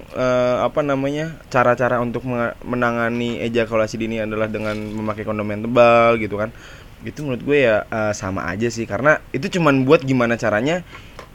eh, 0.02 0.56
apa 0.61 0.82
namanya 0.82 1.38
cara-cara 1.47 2.02
untuk 2.02 2.26
menangani 2.66 3.38
ejakulasi 3.47 3.97
dini 3.97 4.18
adalah 4.18 4.50
dengan 4.50 4.75
memakai 4.75 5.23
kondom 5.23 5.47
yang 5.47 5.62
tebal 5.62 6.18
gitu 6.18 6.35
kan. 6.37 6.50
Itu 7.06 7.25
menurut 7.25 7.42
gue 7.47 7.59
ya 7.64 7.87
eh, 7.87 8.12
sama 8.12 8.50
aja 8.50 8.66
sih. 8.66 8.85
Karena 8.85 9.23
itu 9.30 9.47
cuman 9.47 9.87
buat 9.87 10.02
gimana 10.02 10.35
caranya 10.35 10.82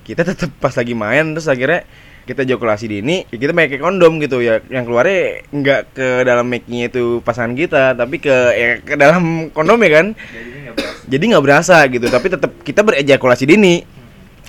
kita 0.06 0.22
tetap 0.28 0.52
pas 0.62 0.76
lagi 0.76 0.94
main 0.94 1.34
terus 1.34 1.50
akhirnya 1.50 1.88
kita 2.26 2.42
ejakulasi 2.42 2.90
dini 2.90 3.22
ya 3.30 3.38
kita 3.38 3.56
pakai 3.56 3.80
kondom 3.80 4.20
gitu. 4.20 4.44
Ya 4.44 4.60
yang 4.68 4.84
keluarnya 4.84 5.48
nggak 5.50 5.82
ke 5.96 6.08
dalam 6.28 6.52
make-nya 6.52 6.92
itu 6.92 7.24
pasangan 7.24 7.56
kita 7.56 7.96
tapi 7.96 8.20
ke 8.20 8.36
ya 8.54 8.70
ke 8.84 9.00
dalam 9.00 9.50
kondom 9.56 9.80
ya 9.80 10.04
kan. 10.04 10.08
Jadi 11.08 11.24
nggak 11.32 11.44
berasa. 11.46 11.80
Gitu. 11.88 12.12
Tapi 12.12 12.28
tetap 12.28 12.52
kita 12.68 12.84
berejakulasi 12.84 13.48
dini 13.48 13.95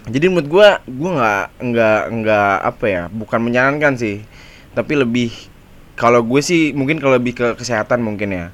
jadi 0.07 0.31
menurut 0.31 0.47
gua 0.47 0.69
gua 0.87 1.11
nggak 1.19 1.47
nggak 1.67 2.01
nggak 2.23 2.55
apa 2.63 2.85
ya 2.87 3.03
bukan 3.11 3.41
menyarankan 3.43 3.99
sih. 3.99 4.23
Tapi 4.77 4.93
lebih 4.93 5.33
kalau 5.97 6.21
gue 6.21 6.45
sih 6.45 6.77
mungkin 6.77 7.01
kalau 7.01 7.17
lebih 7.17 7.33
ke 7.35 7.47
kesehatan 7.57 8.05
mungkin 8.05 8.29
ya. 8.31 8.47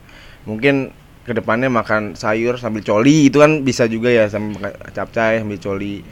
Mungkin 0.47 0.95
ke 1.23 1.31
depannya 1.39 1.71
makan 1.71 2.19
sayur 2.19 2.59
sambil 2.59 2.83
coli 2.83 3.31
itu 3.31 3.39
kan 3.39 3.63
bisa 3.63 3.87
juga 3.87 4.11
ya 4.11 4.27
sambil 4.27 4.75
capcay 4.95 5.43
sambil 5.43 5.59
coli. 5.59 6.03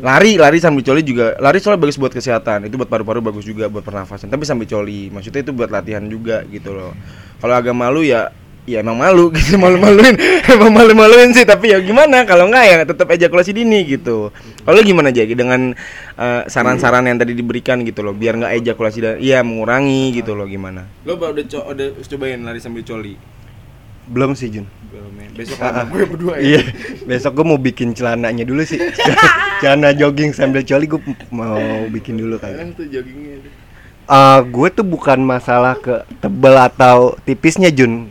Lari 0.00 0.36
lari 0.36 0.60
sambil 0.60 0.84
coli 0.84 1.02
juga 1.02 1.36
lari 1.40 1.58
soalnya 1.58 1.82
bagus 1.82 1.98
buat 1.98 2.12
kesehatan. 2.12 2.68
Itu 2.68 2.76
buat 2.76 2.88
paru-paru 2.88 3.24
bagus 3.24 3.48
juga 3.48 3.66
buat 3.72 3.82
pernafasan. 3.82 4.28
Tapi 4.28 4.44
sambil 4.44 4.68
coli 4.68 5.08
maksudnya 5.10 5.42
itu 5.42 5.52
buat 5.56 5.72
latihan 5.72 6.04
juga 6.06 6.44
gitu 6.52 6.76
loh. 6.76 6.92
Kalau 7.40 7.54
agak 7.56 7.74
malu 7.74 8.04
ya 8.04 8.30
ya 8.66 8.82
emang 8.82 8.98
malu 8.98 9.30
gitu 9.36 9.56
malu-maluin. 9.56 10.18
Emang 10.44 10.74
malu-maluin 10.74 11.30
sih 11.32 11.46
tapi 11.46 11.70
ya 11.72 11.78
gimana? 11.78 12.26
Kalau 12.26 12.50
enggak 12.50 12.64
ya 12.66 12.76
tetap 12.82 13.06
ejakulasi 13.08 13.54
dini 13.54 13.86
gitu. 13.86 14.34
Kalau 14.66 14.80
gimana 14.82 15.14
Jaki 15.14 15.38
dengan 15.38 15.72
eh, 16.18 16.42
saran-saran 16.50 17.06
yang 17.06 17.16
tadi 17.16 17.32
diberikan 17.32 17.86
gitu 17.86 18.02
loh 18.02 18.12
biar 18.12 18.36
nggak 18.36 18.52
ejakulasi 18.60 18.98
dan 19.00 19.14
iya 19.22 19.40
mengurangi 19.46 20.18
gitu 20.18 20.34
loh 20.34 20.44
gimana? 20.44 20.84
Lo 21.06 21.14
udah 21.14 21.46
co- 21.46 21.66
udah 21.70 21.94
cobain 22.02 22.42
lari 22.42 22.58
sambil 22.58 22.82
coli? 22.82 23.14
Belum 24.06 24.34
sih 24.34 24.50
Jun. 24.50 24.66
besok 25.36 25.60
Ah, 25.60 25.82
ah. 25.82 25.84
gue 25.84 26.08
berdua 26.08 26.40
ya. 26.40 26.56
Iya, 26.56 26.60
besok 27.04 27.36
gue 27.36 27.44
mau 27.44 27.60
bikin 27.60 27.92
celananya 27.92 28.48
dulu 28.48 28.64
sih. 28.64 28.80
Celana 29.60 29.92
jogging 29.92 30.32
sambil 30.32 30.64
coli 30.64 30.88
gue 30.88 31.00
mau 31.28 31.58
bikin 31.92 32.16
dulu 32.16 32.40
kali. 32.40 32.56
Kan 32.56 32.68
tuh 32.72 32.88
joggingnya 32.88 33.44
Eh, 34.06 34.40
gue 34.46 34.68
tuh 34.70 34.86
bukan 34.86 35.18
masalah 35.18 35.74
ke 35.74 36.06
tebel 36.22 36.54
atau 36.54 37.18
tipisnya 37.26 37.74
Jun. 37.74 38.06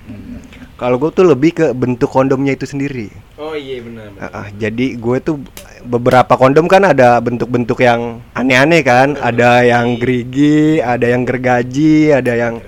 Kalau 0.76 1.00
gue 1.00 1.08
tuh 1.08 1.24
lebih 1.24 1.56
ke 1.56 1.66
bentuk 1.72 2.12
kondomnya 2.12 2.52
itu 2.52 2.68
sendiri. 2.68 3.08
oh 3.36 3.52
iya 3.56 3.80
benar 3.80 4.12
Ah, 4.20 4.28
ah, 4.44 4.48
jadi 4.52 4.96
gue 4.96 5.18
tuh 5.24 5.40
beberapa 5.88 6.36
kondom 6.36 6.68
kan 6.68 6.84
ada 6.84 7.16
bentuk-bentuk 7.24 7.80
yang 7.80 8.20
aneh-aneh 8.36 8.84
kan. 8.84 9.16
Ada 9.16 9.64
yang 9.64 9.96
gerigi, 9.96 10.84
ada 10.84 11.08
yang 11.08 11.24
gergaji, 11.24 12.12
ada 12.12 12.34
yang 12.36 12.60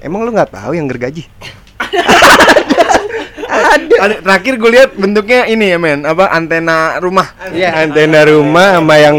Emang 0.00 0.24
lu 0.24 0.32
nggak 0.32 0.52
tahu 0.52 0.76
yang 0.76 0.84
gergaji? 0.88 1.24
ada 4.00 4.16
terakhir 4.20 4.56
gue 4.56 4.70
lihat 4.72 4.90
bentuknya 4.96 5.44
ini 5.44 5.72
ya 5.72 5.78
men 5.80 6.08
apa 6.08 6.32
antena 6.32 6.96
rumah 7.00 7.28
Iya, 7.52 7.84
antena 7.84 8.24
rumah 8.24 8.80
sama 8.80 8.96
yang 8.96 9.16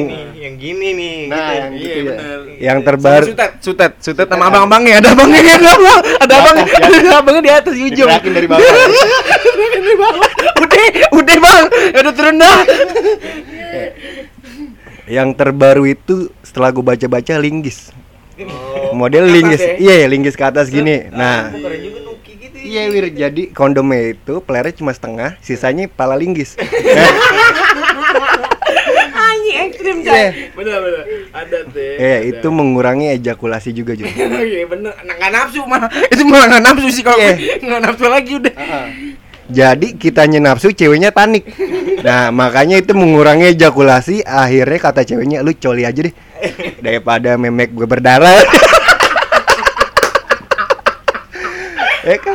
yang 0.51 0.59
gini 0.59 0.87
nih. 0.91 1.15
Nah, 1.31 1.47
yang 1.55 1.71
Iya, 1.71 1.79
gitu 1.79 1.95
ya. 1.95 2.03
bener. 2.11 2.39
Yang 2.59 2.79
terbaru 2.83 3.25
sutet 3.25 3.51
sutet 3.63 3.91
sutet 4.03 4.27
sama 4.27 4.51
abang-abangnya 4.51 4.99
ada 4.99 5.09
abangnya 5.15 5.41
ada 5.55 5.69
abang 5.71 5.99
ada 6.19 6.33
abang 6.35 6.55
ada 6.59 7.09
abangnya 7.17 7.41
di 7.41 7.51
atas 7.51 7.73
ujung 7.73 8.09
Gerakin 8.11 8.31
dari 8.35 8.47
bawah. 8.51 8.59
Dari 8.59 9.95
bawah 10.03 10.27
udah 10.59 10.85
udah 11.13 11.37
bang 11.39 11.63
udah 11.95 12.13
turun 12.13 12.35
dah 12.35 12.59
Yang 15.07 15.29
terbaru 15.35 15.83
itu 15.87 16.15
setelah 16.41 16.71
gue 16.71 16.83
baca-baca 16.83 17.35
linggis. 17.35 17.91
Model 18.91 19.23
ke 19.23 19.29
atas 19.29 19.35
linggis. 19.35 19.61
ya? 19.61 19.75
Iya, 19.77 20.05
linggis 20.07 20.35
ke 20.35 20.43
atas 20.45 20.67
gini. 20.67 21.07
Nah, 21.11 21.51
Iya 22.61 22.87
wir, 22.87 23.09
jadi 23.09 23.49
kondomnya 23.51 24.13
itu 24.13 24.37
pelernya 24.39 24.71
cuma 24.71 24.93
setengah, 24.93 25.35
sisanya 25.41 25.89
pala 25.89 26.15
linggis. 26.15 26.55
Ekstrim 29.81 29.97
Iya, 30.05 30.29
bener 30.53 30.77
bener 30.77 31.03
ada 31.33 31.57
deh 31.65 31.95
eh, 31.97 32.19
itu 32.29 32.47
mengurangi 32.47 33.17
ejakulasi 33.17 33.73
juga 33.73 33.97
juga. 33.97 34.13
iya 34.39 34.61
bener 34.63 34.93
nggak 34.93 35.31
nafsu 35.31 35.65
mah 35.65 35.89
itu 36.13 36.21
malah 36.23 36.45
nggak 36.47 36.63
nafsu 36.63 36.87
sih 36.91 37.01
kalau 37.01 37.17
Iya. 37.17 37.33
gue. 37.33 37.65
nggak 37.65 37.81
nafsu 37.81 38.05
lagi 38.05 38.31
udah 38.37 38.53
Jadi 39.51 39.99
kitanya 39.99 40.39
nafsu, 40.39 40.71
ceweknya 40.71 41.11
panik. 41.11 41.43
Nah, 41.99 42.31
makanya 42.31 42.79
itu 42.79 42.95
mengurangi 42.95 43.51
ejakulasi. 43.51 44.23
Akhirnya 44.23 44.79
kata 44.79 45.03
ceweknya, 45.03 45.43
lu 45.43 45.51
coli 45.51 45.83
aja 45.83 45.99
deh, 45.99 46.15
daripada 46.79 47.35
memek 47.35 47.75
gue 47.75 47.83
berdarah. 47.83 48.31
eh 52.01 52.15
kan, 52.23 52.31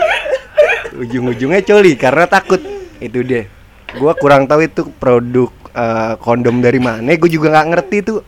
ujung-ujungnya 0.93 1.65
coli 1.65 1.97
karena 1.97 2.29
takut. 2.29 2.61
Itu 3.01 3.25
deh. 3.25 3.49
Gua 3.97 4.13
kurang 4.17 4.45
tahu 4.45 4.65
itu 4.65 4.83
produk 5.01 5.51
eh, 5.73 6.15
kondom 6.21 6.61
dari 6.61 6.81
mana. 6.81 7.09
Gue 7.17 7.31
juga 7.33 7.53
nggak 7.53 7.69
ngerti 7.73 7.99
tuh. 8.05 8.21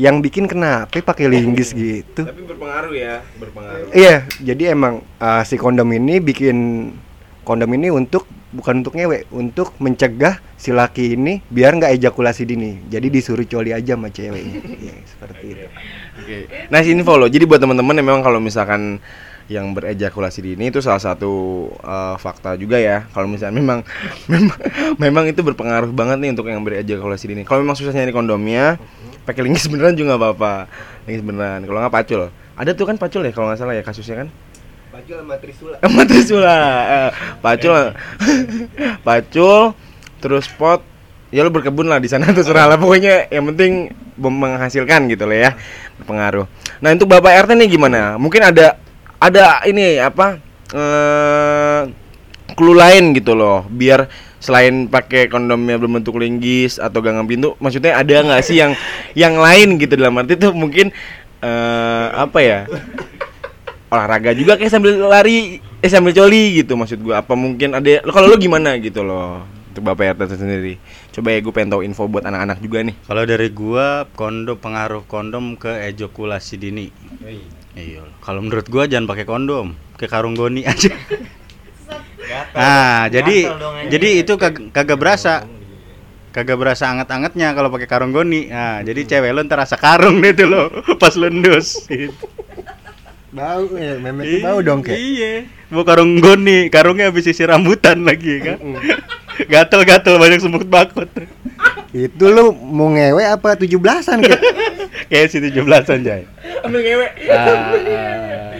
Yang 0.00 0.16
bikin 0.30 0.44
kenapa 0.48 0.96
pakai 0.96 1.28
linggis 1.28 1.76
gitu. 1.76 2.24
tapi 2.24 2.40
berpengaruh 2.46 2.94
ya 2.94 3.20
berpengaruh 3.36 3.92
Iya, 3.92 4.24
jadi 4.40 4.72
emang 4.72 5.04
uh, 5.20 5.42
si 5.44 5.60
kondom 5.60 5.92
ini 5.92 6.24
bikin 6.24 6.56
kondom 7.44 7.68
ini 7.76 7.92
untuk 7.92 8.24
bukan 8.50 8.82
untuk 8.82 8.98
ngewe, 8.98 9.30
untuk 9.30 9.74
mencegah 9.78 10.42
si 10.58 10.74
laki 10.74 11.14
ini 11.14 11.38
biar 11.46 11.78
nggak 11.78 11.94
ejakulasi 11.98 12.42
dini. 12.46 12.82
Jadi 12.90 13.06
disuruh 13.08 13.46
coli 13.46 13.70
aja 13.70 13.94
sama 13.94 14.10
ceweknya. 14.10 14.56
Iya, 14.80 14.94
seperti 15.06 15.44
itu. 15.54 15.66
Oke. 16.20 16.36
Nah, 16.68 16.80
sini 16.82 17.02
follow. 17.06 17.28
Jadi 17.30 17.44
buat 17.46 17.62
teman-teman 17.62 17.94
yang 17.98 18.06
memang 18.10 18.22
kalau 18.26 18.42
misalkan 18.42 18.98
yang 19.50 19.74
berejakulasi 19.74 20.46
dini 20.46 20.70
itu 20.70 20.78
salah 20.78 21.02
satu 21.02 21.66
uh, 21.82 22.14
fakta 22.14 22.54
juga 22.54 22.78
ya. 22.78 23.10
Kalau 23.10 23.26
misalnya 23.26 23.58
memang 23.58 23.82
memang 24.32 24.58
memang 24.94 25.24
itu 25.26 25.42
berpengaruh 25.42 25.90
banget 25.90 26.22
nih 26.22 26.30
untuk 26.30 26.46
yang 26.46 26.62
berejakulasi 26.62 27.34
dini. 27.34 27.42
Kalau 27.42 27.66
memang 27.66 27.74
susah 27.74 27.90
nyari 27.90 28.14
kondomnya, 28.14 28.78
pakai 29.26 29.42
linggis 29.42 29.66
beneran 29.66 29.98
juga 29.98 30.14
nggak 30.14 30.22
apa-apa. 30.22 30.54
Linggis 31.10 31.24
beneran. 31.26 31.66
Kalau 31.66 31.78
nggak 31.82 31.94
pacul. 31.94 32.22
Ada 32.54 32.70
tuh 32.78 32.86
kan 32.86 32.96
pacul 32.96 33.26
ya 33.26 33.34
kalau 33.34 33.50
nggak 33.50 33.58
salah 33.58 33.74
ya 33.74 33.82
kasusnya 33.82 34.22
kan? 34.22 34.28
Baju 34.94 35.12
sama 35.18 35.34
trisula. 35.42 35.76
Sama 35.82 36.02
Trisula. 36.06 36.58
Eh, 36.86 37.10
pacul. 37.42 37.82
pacul 39.06 39.74
terus 40.20 40.46
pot 40.52 40.84
ya 41.32 41.46
lu 41.46 41.50
berkebun 41.50 41.88
lah 41.88 41.98
di 41.98 42.06
sana 42.06 42.30
terserah 42.30 42.68
lah 42.68 42.76
pokoknya 42.76 43.32
yang 43.32 43.48
penting 43.54 43.90
menghasilkan 44.20 45.08
gitu 45.08 45.24
loh 45.24 45.38
ya 45.38 45.56
berpengaruh 46.02 46.44
nah 46.84 46.92
untuk 46.92 47.08
bapak 47.08 47.48
rt 47.48 47.50
nih 47.56 47.68
gimana 47.72 48.20
mungkin 48.20 48.44
ada 48.44 48.76
ada 49.20 49.60
ini 49.68 50.00
apa 50.00 50.40
eh 50.72 51.80
clue 52.56 52.74
lain 52.74 53.12
gitu 53.14 53.36
loh 53.36 53.68
biar 53.68 54.08
selain 54.40 54.88
pakai 54.88 55.28
kondomnya 55.28 55.76
berbentuk 55.76 56.16
linggis 56.16 56.80
atau 56.80 57.04
ganggang 57.04 57.28
pintu 57.28 57.52
maksudnya 57.60 58.00
ada 58.00 58.24
nggak 58.24 58.42
sih 58.42 58.56
yang 58.56 58.72
yang 59.12 59.36
lain 59.36 59.76
gitu 59.76 60.00
dalam 60.00 60.16
arti 60.16 60.40
tuh 60.40 60.56
mungkin 60.56 60.88
eh 61.44 62.06
apa 62.16 62.38
ya 62.40 62.58
olahraga 63.92 64.32
juga 64.32 64.56
kayak 64.56 64.72
sambil 64.72 64.96
lari 65.04 65.60
eh 65.60 65.90
sambil 65.90 66.12
coli 66.14 66.62
gitu 66.62 66.76
maksud 66.78 67.00
gua. 67.02 67.20
Apa 67.20 67.34
mungkin 67.34 67.74
ada 67.74 68.00
kalau 68.08 68.30
lu 68.30 68.36
gimana 68.38 68.76
gitu 68.78 69.02
loh 69.04 69.44
untuk 69.70 69.82
bapak 69.86 70.18
RT 70.18 70.34
sendiri 70.34 70.74
coba 71.14 71.28
ya 71.30 71.38
gue 71.38 71.52
pengen 71.54 71.70
tahu 71.72 71.82
info 71.86 72.10
buat 72.10 72.26
anak-anak 72.26 72.58
juga 72.58 72.82
nih 72.82 72.96
Kalau 73.06 73.22
dari 73.22 73.48
gua 73.50 74.06
kondom 74.18 74.58
pengaruh 74.58 75.02
kondom 75.06 75.54
ke 75.54 75.70
ejakulasi 75.90 76.58
dini. 76.58 76.90
Iya. 77.74 78.02
Kalau 78.22 78.42
menurut 78.42 78.66
gua 78.66 78.86
jangan 78.90 79.06
pakai 79.06 79.26
kondom, 79.26 79.74
ke 79.94 80.10
karung 80.10 80.34
goni 80.34 80.66
aja. 80.66 80.90
Nah, 82.54 83.10
jadi 83.10 83.50
jadi 83.90 84.08
itu 84.22 84.34
kag- 84.38 84.70
kagak 84.70 84.98
berasa. 84.98 85.46
Kagak 86.30 86.62
berasa 86.62 86.86
anget-angetnya 86.86 87.58
kalau 87.58 87.74
pakai 87.74 87.90
karung 87.90 88.14
goni. 88.14 88.46
Nah, 88.46 88.86
jadi 88.86 89.02
cewek 89.02 89.34
lo 89.34 89.42
ntar 89.42 89.66
rasa 89.66 89.74
karung 89.74 90.22
deh 90.22 90.30
tuh 90.30 90.46
lo 90.46 90.70
pas 91.02 91.14
lo 91.18 91.26
ndus. 91.26 91.90
Gitu. 91.90 92.14
Bau 93.30 93.66
ya, 93.78 93.98
memek 93.98 94.38
tuh 94.38 94.40
bau 94.42 94.58
dong 94.62 94.82
kayak. 94.82 94.98
Iya. 94.98 95.32
Mau 95.74 95.82
karung 95.82 96.18
goni, 96.18 96.70
karungnya 96.70 97.10
habis 97.10 97.26
isi 97.26 97.42
rambutan 97.42 98.02
lagi 98.06 98.42
kan. 98.42 98.58
Gatel-gatel 99.40 100.14
banyak 100.16 100.40
semut 100.40 100.66
bakut. 100.66 101.08
Itu 101.90 102.24
lu 102.28 102.50
mau 102.52 102.88
ngewe 102.88 103.22
apa 103.24 103.54
17-an 103.54 104.18
kayak? 104.20 104.42
Kayak 105.06 105.26
si 105.26 105.38
17-an, 105.40 105.98
Jay. 106.00 106.22
ambil 106.60 106.80
ngewe 106.80 107.06
Ah, 107.30 108.54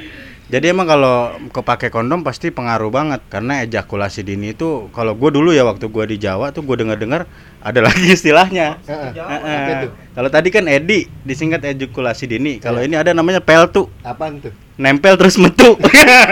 jadi 0.50 0.74
emang 0.74 0.82
kalau 0.84 1.30
kepake 1.54 1.94
kondom 1.94 2.26
pasti 2.26 2.50
pengaruh 2.50 2.90
banget 2.90 3.22
karena 3.30 3.62
ejakulasi 3.62 4.26
dini 4.26 4.50
itu 4.50 4.90
kalau 4.90 5.14
gue 5.14 5.30
dulu 5.30 5.54
ya 5.54 5.62
waktu 5.62 5.86
gue 5.86 6.04
di 6.10 6.16
Jawa 6.18 6.50
tuh 6.50 6.66
gue 6.66 6.74
dengar-dengar 6.74 7.30
ada 7.62 7.80
lagi 7.86 8.10
istilahnya. 8.10 8.82
Itu? 8.82 9.86
Kalau 10.10 10.26
tadi 10.26 10.50
kan 10.50 10.66
Edi 10.66 11.06
disingkat 11.22 11.62
ejakulasi 11.62 12.26
dini. 12.26 12.58
Kalau 12.58 12.82
ini 12.82 12.98
ada 12.98 13.14
namanya 13.14 13.38
peltu, 13.38 13.86
Apaan 14.02 14.42
tuh? 14.42 14.50
nempel 14.74 15.14
terus 15.14 15.38
metu. 15.38 15.78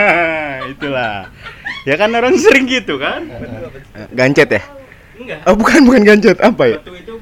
Itulah. 0.75 1.31
Ya 1.89 1.97
kan 1.97 2.13
orang 2.13 2.37
sering 2.45 2.69
gitu 2.69 3.01
kan? 3.01 3.25
gancet 4.13 4.53
ya 4.53 4.63
oh 5.49 5.55
bukan 5.57 5.85
bukan 5.85 6.03
gancet 6.07 6.39
apa 6.39 6.63
ya 6.69 6.79
Metu 6.79 6.95
itu 6.95 7.15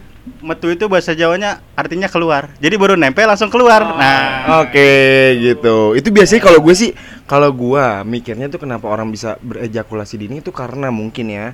metu 0.42 0.66
itu 0.70 0.84
bahasa 0.86 1.10
Jawanya 1.10 1.58
artinya 1.74 2.06
keluar. 2.06 2.54
Jadi 2.62 2.78
baru 2.78 2.94
nempel 2.94 3.26
langsung 3.26 3.50
keluar. 3.50 3.82
Nah, 3.82 4.62
Oke 4.62 5.34
gitu. 5.42 5.98
Itu 5.98 6.14
biasanya 6.14 6.42
kalau 6.46 6.62
gue 6.62 6.74
sih 6.76 6.90
kalau 7.26 7.50
gua 7.50 8.06
mikirnya 8.06 8.46
tuh 8.46 8.62
kenapa 8.62 8.86
orang 8.86 9.10
bisa 9.10 9.38
berejakulasi 9.42 10.22
dini 10.22 10.38
itu 10.38 10.54
karena 10.54 10.94
mungkin 10.94 11.26
ya 11.34 11.46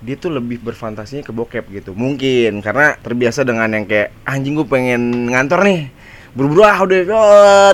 dia 0.00 0.16
tuh 0.16 0.32
lebih 0.32 0.64
berfantasinya 0.64 1.24
ke 1.24 1.32
bokep 1.32 1.64
gitu. 1.72 1.92
Mungkin 1.92 2.64
karena 2.64 2.96
terbiasa 3.00 3.44
dengan 3.44 3.68
yang 3.76 3.84
kayak 3.84 4.12
anjing 4.24 4.56
gue 4.56 4.68
pengen 4.68 5.32
ngantor 5.32 5.60
nih. 5.64 5.80
Buru-buru 6.36 6.68
ah 6.68 6.76
udah 6.84 7.00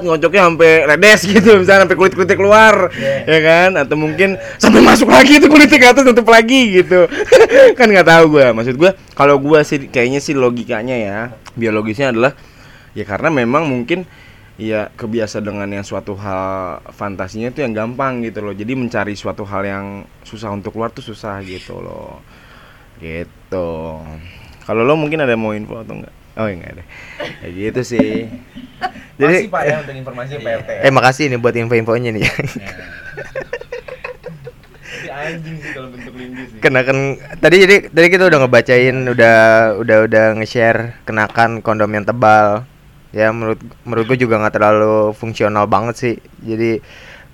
ngocoknya 0.07 0.47
sampai 0.47 0.87
redes 0.87 1.21
gitu 1.35 1.59
misalnya 1.59 1.83
sampai 1.83 1.99
kulit-kulitnya 1.99 2.38
keluar 2.38 2.95
ya 3.26 3.38
kan? 3.42 3.71
Atau 3.75 3.99
mungkin 3.99 4.38
sampai 4.62 4.78
masuk 4.78 5.11
lagi 5.11 5.42
tuh 5.42 5.50
kulitnya 5.50 5.83
ke 5.83 5.88
atas 5.90 6.07
tutup 6.07 6.31
lagi 6.31 6.78
gitu. 6.78 7.11
Kan 7.78 7.90
nggak 7.90 8.07
tahu 8.07 8.38
gua. 8.38 8.54
Maksud 8.54 8.78
gua 8.78 8.95
kalau 9.19 9.42
gua 9.42 9.66
sih 9.66 9.90
kayaknya 9.90 10.23
sih 10.23 10.38
logikanya 10.38 10.95
ya 10.95 11.19
biologisnya 11.59 12.14
adalah 12.14 12.38
ya 12.95 13.02
karena 13.02 13.35
memang 13.35 13.66
mungkin 13.66 14.07
ya 14.54 14.95
kebiasa 14.95 15.42
dengan 15.42 15.66
yang 15.66 15.83
suatu 15.83 16.14
hal 16.14 16.87
fantasinya 16.95 17.50
itu 17.50 17.66
yang 17.66 17.75
gampang 17.75 18.23
gitu 18.23 18.47
loh. 18.47 18.54
Jadi 18.54 18.78
mencari 18.78 19.19
suatu 19.19 19.42
hal 19.42 19.66
yang 19.66 19.87
susah 20.23 20.54
untuk 20.54 20.78
keluar 20.78 20.95
tuh 20.95 21.02
susah 21.02 21.42
gitu 21.42 21.83
loh. 21.83 22.23
Gitu. 23.02 23.71
Kalau 24.62 24.83
lo 24.87 24.95
mungkin 24.95 25.19
ada 25.19 25.35
mau 25.35 25.50
info 25.50 25.83
atau 25.83 25.99
enggak 25.99 26.22
oh 26.39 26.47
enggak 26.49 26.81
ada 26.81 26.85
ya 27.45 27.49
gitu 27.51 27.81
sih 27.85 28.29
jadi 29.21 29.47
Pak 29.49 29.62
ya 29.62 29.77
untuk 29.85 29.95
informasi 29.95 30.33
PRT. 30.45 30.71
Eh 30.83 30.93
makasih 30.93 31.31
nih 31.31 31.39
buat 31.39 31.55
info-infonya 31.55 32.11
nih. 32.15 32.25
anjing 35.23 35.57
sih 35.62 35.71
kalau 35.71 35.89
bentuk 35.93 36.15
linggis 36.19 36.51
sih 36.51 36.59
Kenakan 36.59 36.99
kan, 37.15 37.39
tadi 37.39 37.57
jadi 37.62 37.77
tadi 37.87 38.07
kita 38.11 38.27
udah 38.27 38.39
ngebacain 38.43 38.97
udah 39.07 39.39
udah 39.79 39.97
udah 40.11 40.25
nge-share 40.41 40.99
kenakan 41.07 41.62
kondom 41.62 41.91
yang 41.95 42.03
tebal. 42.03 42.67
Ya 43.12 43.29
menurut 43.31 43.61
menurut 43.87 44.05
gue 44.09 44.19
juga 44.25 44.41
nggak 44.43 44.55
terlalu 44.57 45.15
fungsional 45.15 45.71
banget 45.71 45.95
sih. 45.95 46.15
Jadi 46.43 46.83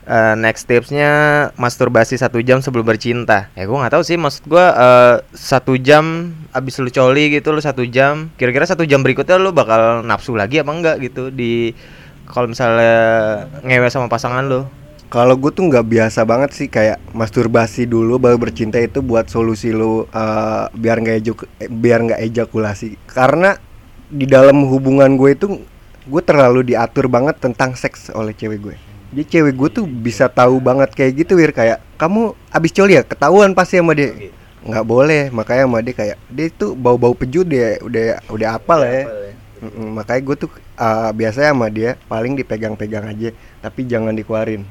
eh, 0.09 0.35
next 0.41 0.65
tipsnya 0.65 1.13
masturbasi 1.61 2.17
satu 2.17 2.41
jam 2.41 2.65
sebelum 2.65 2.89
bercinta. 2.89 3.53
Ya 3.53 3.69
gue 3.69 3.77
nggak 3.77 3.93
tahu 3.93 4.03
sih 4.03 4.17
maksud 4.17 4.49
gue 4.49 4.65
eh, 4.65 5.17
satu 5.37 5.77
jam 5.77 6.33
abis 6.57 6.81
lu 6.81 6.89
coli 6.89 7.37
gitu 7.37 7.53
lu 7.53 7.61
satu 7.61 7.85
jam. 7.85 8.33
Kira-kira 8.41 8.65
satu 8.65 8.89
jam 8.89 9.05
berikutnya 9.05 9.37
lu 9.37 9.53
bakal 9.53 10.03
nafsu 10.03 10.33
lagi 10.33 10.65
apa 10.65 10.73
enggak 10.73 10.97
gitu 11.05 11.29
di 11.29 11.77
kalau 12.25 12.49
misalnya 12.49 12.97
ngewe 13.63 13.89
sama 13.93 14.09
pasangan 14.09 14.45
lu. 14.49 14.65
Kalau 15.09 15.41
gue 15.41 15.49
tuh 15.49 15.65
nggak 15.73 15.89
biasa 15.89 16.21
banget 16.29 16.53
sih 16.53 16.69
kayak 16.69 17.01
masturbasi 17.17 17.89
dulu 17.89 18.21
baru 18.21 18.37
bercinta 18.37 18.77
itu 18.77 19.01
buat 19.01 19.29
solusi 19.29 19.73
lu 19.73 20.09
eh, 20.09 20.65
biar 20.73 20.97
nggak 21.05 21.17
ejuk 21.21 21.39
eh, 21.61 21.69
biar 21.69 22.05
nggak 22.09 22.21
ejakulasi 22.33 22.97
karena 23.09 23.57
di 24.09 24.25
dalam 24.25 24.65
hubungan 24.65 25.21
gue 25.21 25.37
itu 25.37 25.47
gue 26.09 26.23
terlalu 26.25 26.73
diatur 26.73 27.13
banget 27.13 27.37
tentang 27.37 27.77
seks 27.77 28.09
oleh 28.17 28.33
cewek 28.33 28.61
gue. 28.65 28.88
Jadi 29.09 29.23
cewek 29.25 29.55
gue 29.57 29.69
tuh 29.73 29.85
bisa 29.89 30.29
tahu 30.29 30.61
banget 30.61 30.93
kayak 30.93 31.25
gitu 31.25 31.39
wir. 31.39 31.53
Kayak 31.53 31.81
kamu 31.97 32.37
abis 32.53 32.71
coli 32.77 32.95
ya? 32.99 33.03
Ketahuan 33.03 33.57
pasti 33.57 33.81
sama 33.81 33.97
dia. 33.97 34.13
Nggak 34.65 34.85
boleh. 34.85 35.23
Makanya 35.33 35.65
sama 35.65 35.79
dia 35.81 35.95
kayak 35.97 36.17
dia 36.29 36.47
tuh 36.53 36.77
bau-bau 36.77 37.17
peju 37.17 37.45
dia 37.45 37.81
udah 37.81 38.21
udah 38.29 38.49
apa 38.61 38.75
lah 38.77 38.91
ya. 38.91 39.05
Mm-mm, 39.59 39.99
makanya 39.99 40.23
gue 40.23 40.37
tuh 40.47 40.51
eh, 40.79 41.11
biasanya 41.19 41.51
sama 41.51 41.67
dia 41.67 41.99
paling 42.07 42.39
dipegang-pegang 42.39 43.11
aja 43.11 43.35
tapi 43.59 43.91
jangan 43.91 44.15
dikeluarin. 44.15 44.63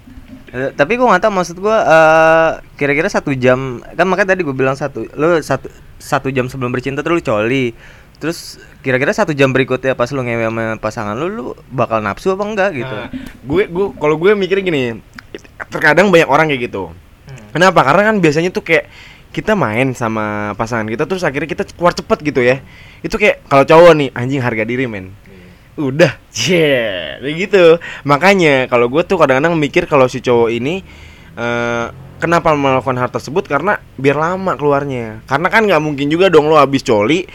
Eh, 0.47 0.71
tapi 0.71 0.95
gua 0.95 1.11
nggak 1.11 1.27
tahu 1.27 1.33
maksud 1.35 1.57
gua 1.59 1.77
eh, 1.83 2.51
kira-kira 2.79 3.11
satu 3.11 3.35
jam 3.35 3.83
kan 3.83 4.07
makanya 4.07 4.31
tadi 4.31 4.47
gue 4.47 4.55
bilang 4.55 4.79
satu 4.79 5.03
lu 5.19 5.43
satu 5.43 5.67
satu 5.99 6.31
jam 6.31 6.47
sebelum 6.47 6.71
bercinta 6.71 7.03
tuh 7.03 7.19
coli 7.19 7.75
terus 8.17 8.57
kira-kira 8.81 9.13
satu 9.13 9.31
jam 9.33 9.53
berikutnya 9.53 9.93
pas 9.93 10.09
lu 10.09 10.25
ngewe 10.25 10.49
sama 10.49 10.63
pasangan 10.81 11.13
lu 11.13 11.27
lu 11.29 11.45
bakal 11.69 12.01
nafsu 12.01 12.33
apa 12.33 12.43
enggak 12.45 12.69
gitu? 12.73 12.95
Nah, 12.97 13.09
gue 13.45 13.63
gue 13.69 13.85
kalau 13.97 14.15
gue 14.17 14.31
mikirnya 14.33 14.63
gini 14.65 14.81
terkadang 15.69 16.09
banyak 16.09 16.29
orang 16.29 16.49
kayak 16.49 16.71
gitu. 16.71 16.89
Kenapa? 17.53 17.85
Karena 17.85 18.13
kan 18.13 18.15
biasanya 18.17 18.49
tuh 18.49 18.65
kayak 18.65 18.89
kita 19.33 19.53
main 19.53 19.93
sama 19.93 20.57
pasangan 20.57 20.89
kita 20.89 21.05
terus 21.05 21.21
akhirnya 21.21 21.45
kita 21.45 21.63
keluar 21.77 21.93
cepet 21.93 22.19
gitu 22.25 22.41
ya. 22.41 22.61
Itu 23.05 23.21
kayak 23.21 23.45
kalau 23.45 23.63
cowok 23.65 23.93
nih 23.93 24.09
anjing 24.17 24.41
harga 24.41 24.63
diri 24.65 24.89
men. 24.89 25.13
Udah 25.77 26.17
yeah 26.33 27.21
kayak 27.21 27.35
gitu. 27.37 27.63
Makanya 28.05 28.65
kalau 28.65 28.89
gue 28.89 29.05
tuh 29.05 29.17
kadang-kadang 29.21 29.53
mikir 29.57 29.85
kalau 29.85 30.09
si 30.09 30.21
cowok 30.25 30.49
ini 30.49 30.81
eh, 31.37 31.85
kenapa 32.17 32.53
melakukan 32.57 32.97
hal 32.97 33.09
tersebut? 33.13 33.45
Karena 33.45 33.77
biar 33.97 34.17
lama 34.17 34.57
keluarnya. 34.57 35.21
Karena 35.29 35.47
kan 35.53 35.69
nggak 35.69 35.81
mungkin 35.81 36.09
juga 36.09 36.33
dong 36.33 36.49
lo 36.49 36.57
habis 36.57 36.81
coli 36.81 37.25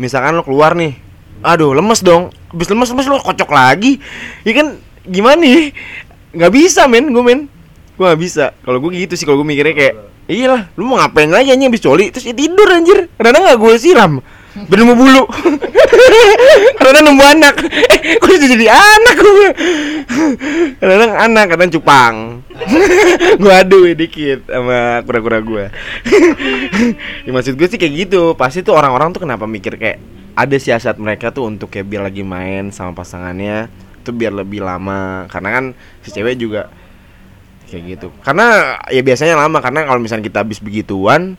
misalkan 0.00 0.34
lo 0.34 0.42
keluar 0.42 0.74
nih 0.74 0.98
aduh 1.44 1.76
lemes 1.76 2.00
dong 2.00 2.32
habis 2.54 2.70
lemes 2.70 2.88
lemes 2.94 3.06
lo 3.10 3.18
kocok 3.20 3.50
lagi. 3.50 3.98
Ya 4.46 4.52
kan 4.54 4.78
gimana 5.04 5.42
nih? 5.42 5.74
Nggak 6.32 6.52
bisa 6.54 6.86
men 6.86 7.10
gue 7.10 7.24
men. 7.26 7.40
Gue 7.98 8.04
nggak 8.06 8.20
bisa. 8.22 8.44
Kalau 8.62 8.78
gue 8.78 8.94
gitu 8.94 9.14
sih 9.18 9.26
kalau 9.26 9.42
gue 9.42 9.48
mikirnya 9.50 9.74
kayak 9.74 9.94
iyalah 10.30 10.72
lu 10.78 10.88
mau 10.88 10.96
ngapain 10.96 11.28
lagi 11.28 11.52
anjing 11.52 11.68
habis 11.68 11.82
coli? 11.82 12.08
Terus 12.14 12.30
ya 12.30 12.34
tidur 12.34 12.68
anjir. 12.70 13.10
Karena 13.18 13.50
nggak 13.50 13.58
gue 13.58 13.74
siram 13.76 14.22
biar 14.54 14.78
nemu 14.80 14.94
bulu. 14.94 15.24
Karena 16.78 17.00
nemu 17.02 17.24
anak. 17.24 17.54
Eh 17.66 18.18
kok 18.22 18.30
bisa 18.30 18.46
jadi 18.46 18.70
anak 18.70 19.16
gue 19.18 19.50
kadang 20.78 21.12
anak 21.18 21.44
kadang 21.56 21.70
cupang. 21.74 22.14
Gue 23.40 23.52
adu 23.52 23.82
dikit 23.98 24.46
sama 24.46 25.02
kura-kura 25.02 25.42
gue 25.42 25.64
ya, 27.26 27.30
maksud 27.34 27.58
gue 27.58 27.66
sih 27.66 27.78
kayak 27.80 28.06
gitu. 28.06 28.38
Pasti 28.38 28.62
tuh 28.62 28.78
orang-orang 28.78 29.10
tuh 29.10 29.26
kenapa 29.26 29.48
mikir 29.48 29.74
kayak 29.74 29.98
ada 30.38 30.56
siasat 30.58 30.98
mereka 31.02 31.34
tuh 31.34 31.50
untuk 31.50 31.70
kayak 31.70 31.86
biar 31.90 32.02
lagi 32.06 32.22
main 32.22 32.70
sama 32.70 32.94
pasangannya 32.94 33.66
tuh 34.06 34.14
biar 34.14 34.30
lebih 34.30 34.62
lama. 34.62 35.26
Karena 35.26 35.50
kan 35.50 35.64
si 36.06 36.14
cewek 36.14 36.38
juga 36.38 36.70
kayak 37.70 37.82
gitu. 37.98 38.08
Karena 38.22 38.78
ya 38.92 39.02
biasanya 39.02 39.34
lama. 39.34 39.58
Karena 39.58 39.82
kalau 39.88 39.98
misalnya 39.98 40.30
kita 40.30 40.46
habis 40.46 40.62
begituan 40.62 41.34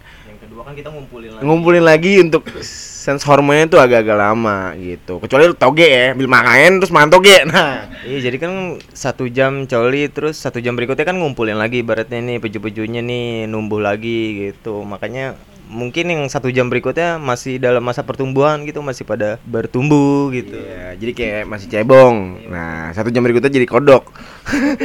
kedua 0.56 0.72
kan 0.72 0.80
kita 0.80 0.88
ngumpulin 0.88 1.36
ngumpulin 1.44 1.84
lagi 1.84 2.24
untuk 2.24 2.48
sense 2.64 3.28
hormonnya 3.28 3.68
tuh 3.68 3.76
agak-agak 3.76 4.16
lama 4.16 4.72
gitu. 4.80 5.20
Kecuali 5.20 5.52
lu 5.52 5.56
toge 5.60 5.84
ya 5.84 6.16
bil 6.16 6.32
makan 6.32 6.80
terus 6.80 6.96
makan 6.96 7.12
toge 7.12 7.44
nah. 7.52 7.92
Iya 8.08 8.32
jadi 8.32 8.40
kan 8.40 8.80
satu 8.96 9.28
jam 9.28 9.68
coli 9.68 10.08
terus 10.08 10.40
satu 10.40 10.64
jam 10.64 10.80
berikutnya 10.80 11.04
kan 11.04 11.20
ngumpulin 11.20 11.60
lagi 11.60 11.84
ibaratnya 11.84 12.24
nih 12.24 12.40
peju-pejunya 12.40 13.04
nih 13.04 13.52
numbuh 13.52 13.84
lagi 13.84 14.48
gitu. 14.48 14.88
Makanya 14.88 15.36
mungkin 15.76 16.08
yang 16.08 16.24
satu 16.32 16.48
jam 16.48 16.72
berikutnya 16.72 17.20
masih 17.20 17.60
dalam 17.60 17.84
masa 17.84 18.08
pertumbuhan 18.08 18.64
gitu 18.64 18.80
masih 18.80 19.04
pada 19.04 19.36
bertumbuh 19.44 20.32
gitu. 20.32 20.56
Iya, 20.56 20.96
jadi 20.96 21.12
kayak 21.12 21.44
masih 21.52 21.68
cebong. 21.68 22.48
Nah, 22.48 22.96
satu 22.96 23.12
jam 23.12 23.20
berikutnya 23.20 23.52
jadi 23.52 23.68
kodok. 23.68 24.08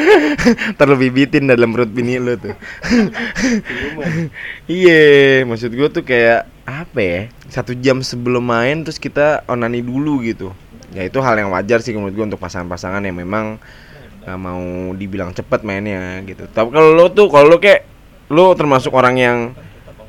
Terlebih 0.83 1.15
bitin 1.15 1.47
dalam 1.47 1.71
perut 1.71 1.89
bini 1.95 2.19
lu 2.19 2.35
tuh. 2.35 2.59
Iya, 4.71 5.43
maksud 5.47 5.71
gua 5.79 5.89
tuh 5.91 6.03
kayak 6.03 6.51
apa 6.67 6.99
ya? 6.99 7.21
Satu 7.47 7.73
jam 7.79 8.03
sebelum 8.03 8.43
main 8.43 8.83
terus 8.83 8.99
kita 8.99 9.47
onani 9.47 9.87
dulu 9.87 10.27
gitu. 10.27 10.51
Ya 10.91 11.07
itu 11.07 11.23
hal 11.23 11.39
yang 11.39 11.55
wajar 11.55 11.79
sih 11.79 11.95
menurut 11.95 12.15
gua 12.19 12.27
untuk 12.35 12.43
pasangan-pasangan 12.43 13.07
yang 13.07 13.15
memang 13.15 13.63
nggak 14.21 14.39
mau 14.39 14.93
dibilang 14.99 15.31
cepet 15.31 15.63
mainnya 15.63 16.19
gitu. 16.27 16.51
Tapi 16.51 16.69
kalau 16.75 16.91
lo 16.93 17.07
tuh, 17.15 17.31
kalau 17.31 17.47
lo 17.47 17.59
kayak 17.63 17.87
lo 18.31 18.53
termasuk 18.55 18.93
orang 18.95 19.17
yang 19.17 19.39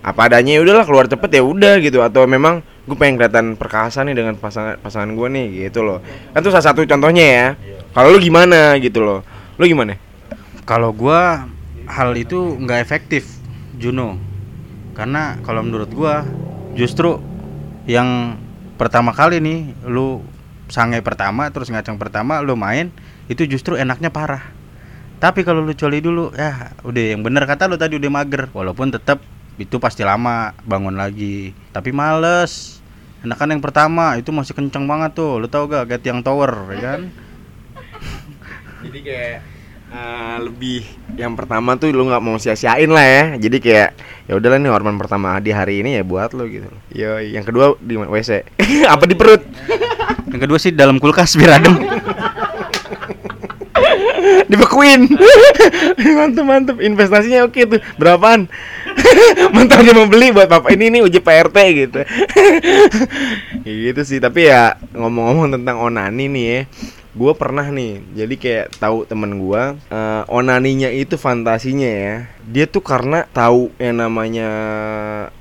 apa 0.01 0.27
adanya 0.27 0.57
ya 0.57 0.61
udahlah 0.65 0.85
keluar 0.85 1.05
cepet 1.05 1.29
ya 1.37 1.41
udah 1.45 1.77
gitu. 1.81 2.01
Atau 2.01 2.25
memang 2.25 2.65
gue 2.89 2.97
pengen 2.97 3.21
kelihatan 3.21 3.55
perkasa 3.55 4.01
nih 4.01 4.17
dengan 4.17 4.33
pasangan 4.37 4.81
pasangan 4.81 5.13
gue 5.13 5.27
nih 5.29 5.45
gitu 5.69 5.85
loh. 5.85 6.01
Kan 6.33 6.41
itu 6.41 6.49
salah 6.49 6.65
satu 6.73 6.81
contohnya 6.85 7.25
ya. 7.25 7.47
Kalau 7.91 8.07
lu 8.15 8.19
gimana 8.23 8.79
gitu 8.79 9.03
loh. 9.03 9.19
Lu 9.59 9.67
gimana? 9.67 9.99
Kalau 10.63 10.95
gua 10.95 11.45
hal 11.89 12.15
itu 12.15 12.55
nggak 12.55 12.79
efektif, 12.79 13.27
Juno. 13.75 14.15
Karena 14.95 15.35
kalau 15.43 15.59
menurut 15.65 15.91
gua 15.91 16.23
justru 16.77 17.19
yang 17.83 18.39
pertama 18.79 19.11
kali 19.11 19.43
nih 19.43 19.75
lu 19.85 20.23
sangai 20.71 21.03
pertama 21.03 21.51
terus 21.51 21.67
ngacang 21.67 21.99
pertama 21.99 22.39
lu 22.39 22.55
main 22.55 22.89
itu 23.27 23.43
justru 23.43 23.75
enaknya 23.75 24.07
parah. 24.07 24.41
Tapi 25.19 25.43
kalau 25.43 25.61
lu 25.61 25.75
coli 25.75 25.99
dulu 25.99 26.31
ya 26.33 26.71
udah 26.81 27.03
yang 27.13 27.21
bener 27.21 27.43
kata 27.43 27.67
lu 27.67 27.75
tadi 27.75 27.99
udah 27.99 28.09
mager. 28.09 28.47
Walaupun 28.55 28.95
tetap 28.95 29.19
itu 29.57 29.75
pasti 29.81 30.05
lama 30.05 30.55
bangun 30.63 30.95
lagi. 30.95 31.51
Tapi 31.71 31.91
males. 31.91 32.79
Enakan 33.21 33.57
yang 33.57 33.63
pertama 33.63 34.17
itu 34.17 34.29
masih 34.29 34.55
kenceng 34.55 34.85
banget 34.85 35.17
tuh. 35.17 35.41
Lu 35.41 35.47
tau 35.49 35.67
gak 35.67 35.87
Get 35.89 36.03
yang 36.07 36.21
tower 36.21 36.51
ya 36.73 36.79
kan? 36.79 37.01
jadi 38.85 38.99
kayak 39.01 39.37
eh, 39.91 40.35
lebih 40.41 40.81
yang 41.19 41.35
pertama 41.37 41.75
tuh 41.77 41.91
lu 41.93 42.07
nggak 42.07 42.23
mau 42.23 42.39
sia-siain 42.39 42.89
lah 42.89 43.05
ya 43.05 43.23
jadi 43.37 43.57
kayak 43.59 43.89
ya 44.25 44.33
udahlah 44.39 44.57
nih 44.57 44.71
hormon 44.71 44.97
pertama 44.97 45.37
di 45.43 45.51
hari 45.51 45.83
ini 45.83 45.99
ya 45.99 46.03
buat 46.07 46.31
lo 46.33 46.47
gitu 46.47 46.67
yo 46.95 47.19
yang 47.19 47.45
kedua 47.45 47.75
di 47.77 47.99
wc 47.99 48.31
apa 48.93 49.03
di 49.05 49.15
perut 49.15 49.43
Yang 50.31 50.47
kedua 50.47 50.57
sih 50.63 50.71
dalam 50.71 50.95
kulkas 50.95 51.35
biar 51.35 51.59
adem. 51.59 51.75
dibekuin 54.51 55.11
mantep 56.15 56.45
mantep 56.47 56.77
investasinya 56.79 57.47
oke 57.47 57.59
tuh 57.67 57.79
berapaan 57.99 58.47
mantap 59.53 59.81
dia 59.83 59.93
mau 59.93 60.07
beli 60.07 60.33
buat 60.33 60.47
papa. 60.47 60.73
Ini 60.73 60.93
nih 60.93 61.01
uji 61.05 61.19
PRT 61.19 61.57
gitu. 61.75 61.99
Ya 63.61 63.73
gitu 63.77 64.01
sih 64.01 64.17
tapi 64.17 64.49
ya 64.49 64.73
ngomong-ngomong 64.97 65.53
tentang 65.53 65.77
onani 65.77 66.25
nih 66.25 66.45
ya. 66.49 66.59
Gue 67.13 67.35
pernah 67.37 67.67
nih 67.67 68.01
jadi 68.15 68.35
kayak 68.39 68.67
tahu 68.81 69.03
temen 69.05 69.37
gue 69.37 69.63
eh, 69.91 70.23
onaninya 70.31 70.89
itu 70.89 71.19
fantasinya 71.19 71.85
ya 71.85 72.15
dia 72.51 72.65
tuh 72.67 72.83
karena 72.83 73.23
tahu 73.31 73.71
yang 73.79 74.03
namanya 74.03 74.49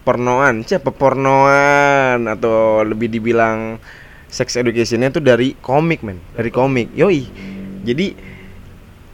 pornoan. 0.07 0.63
Siapa 0.63 0.95
pornoan? 0.95 2.29
Atau 2.31 2.87
lebih 2.87 3.11
dibilang 3.11 3.83
sex 4.31 4.55
educationnya 4.55 5.11
tuh 5.11 5.25
dari 5.25 5.59
komik 5.59 6.07
men. 6.07 6.23
Dari 6.39 6.51
komik. 6.55 6.95
Yoi. 6.95 7.27
Jadi 7.83 8.30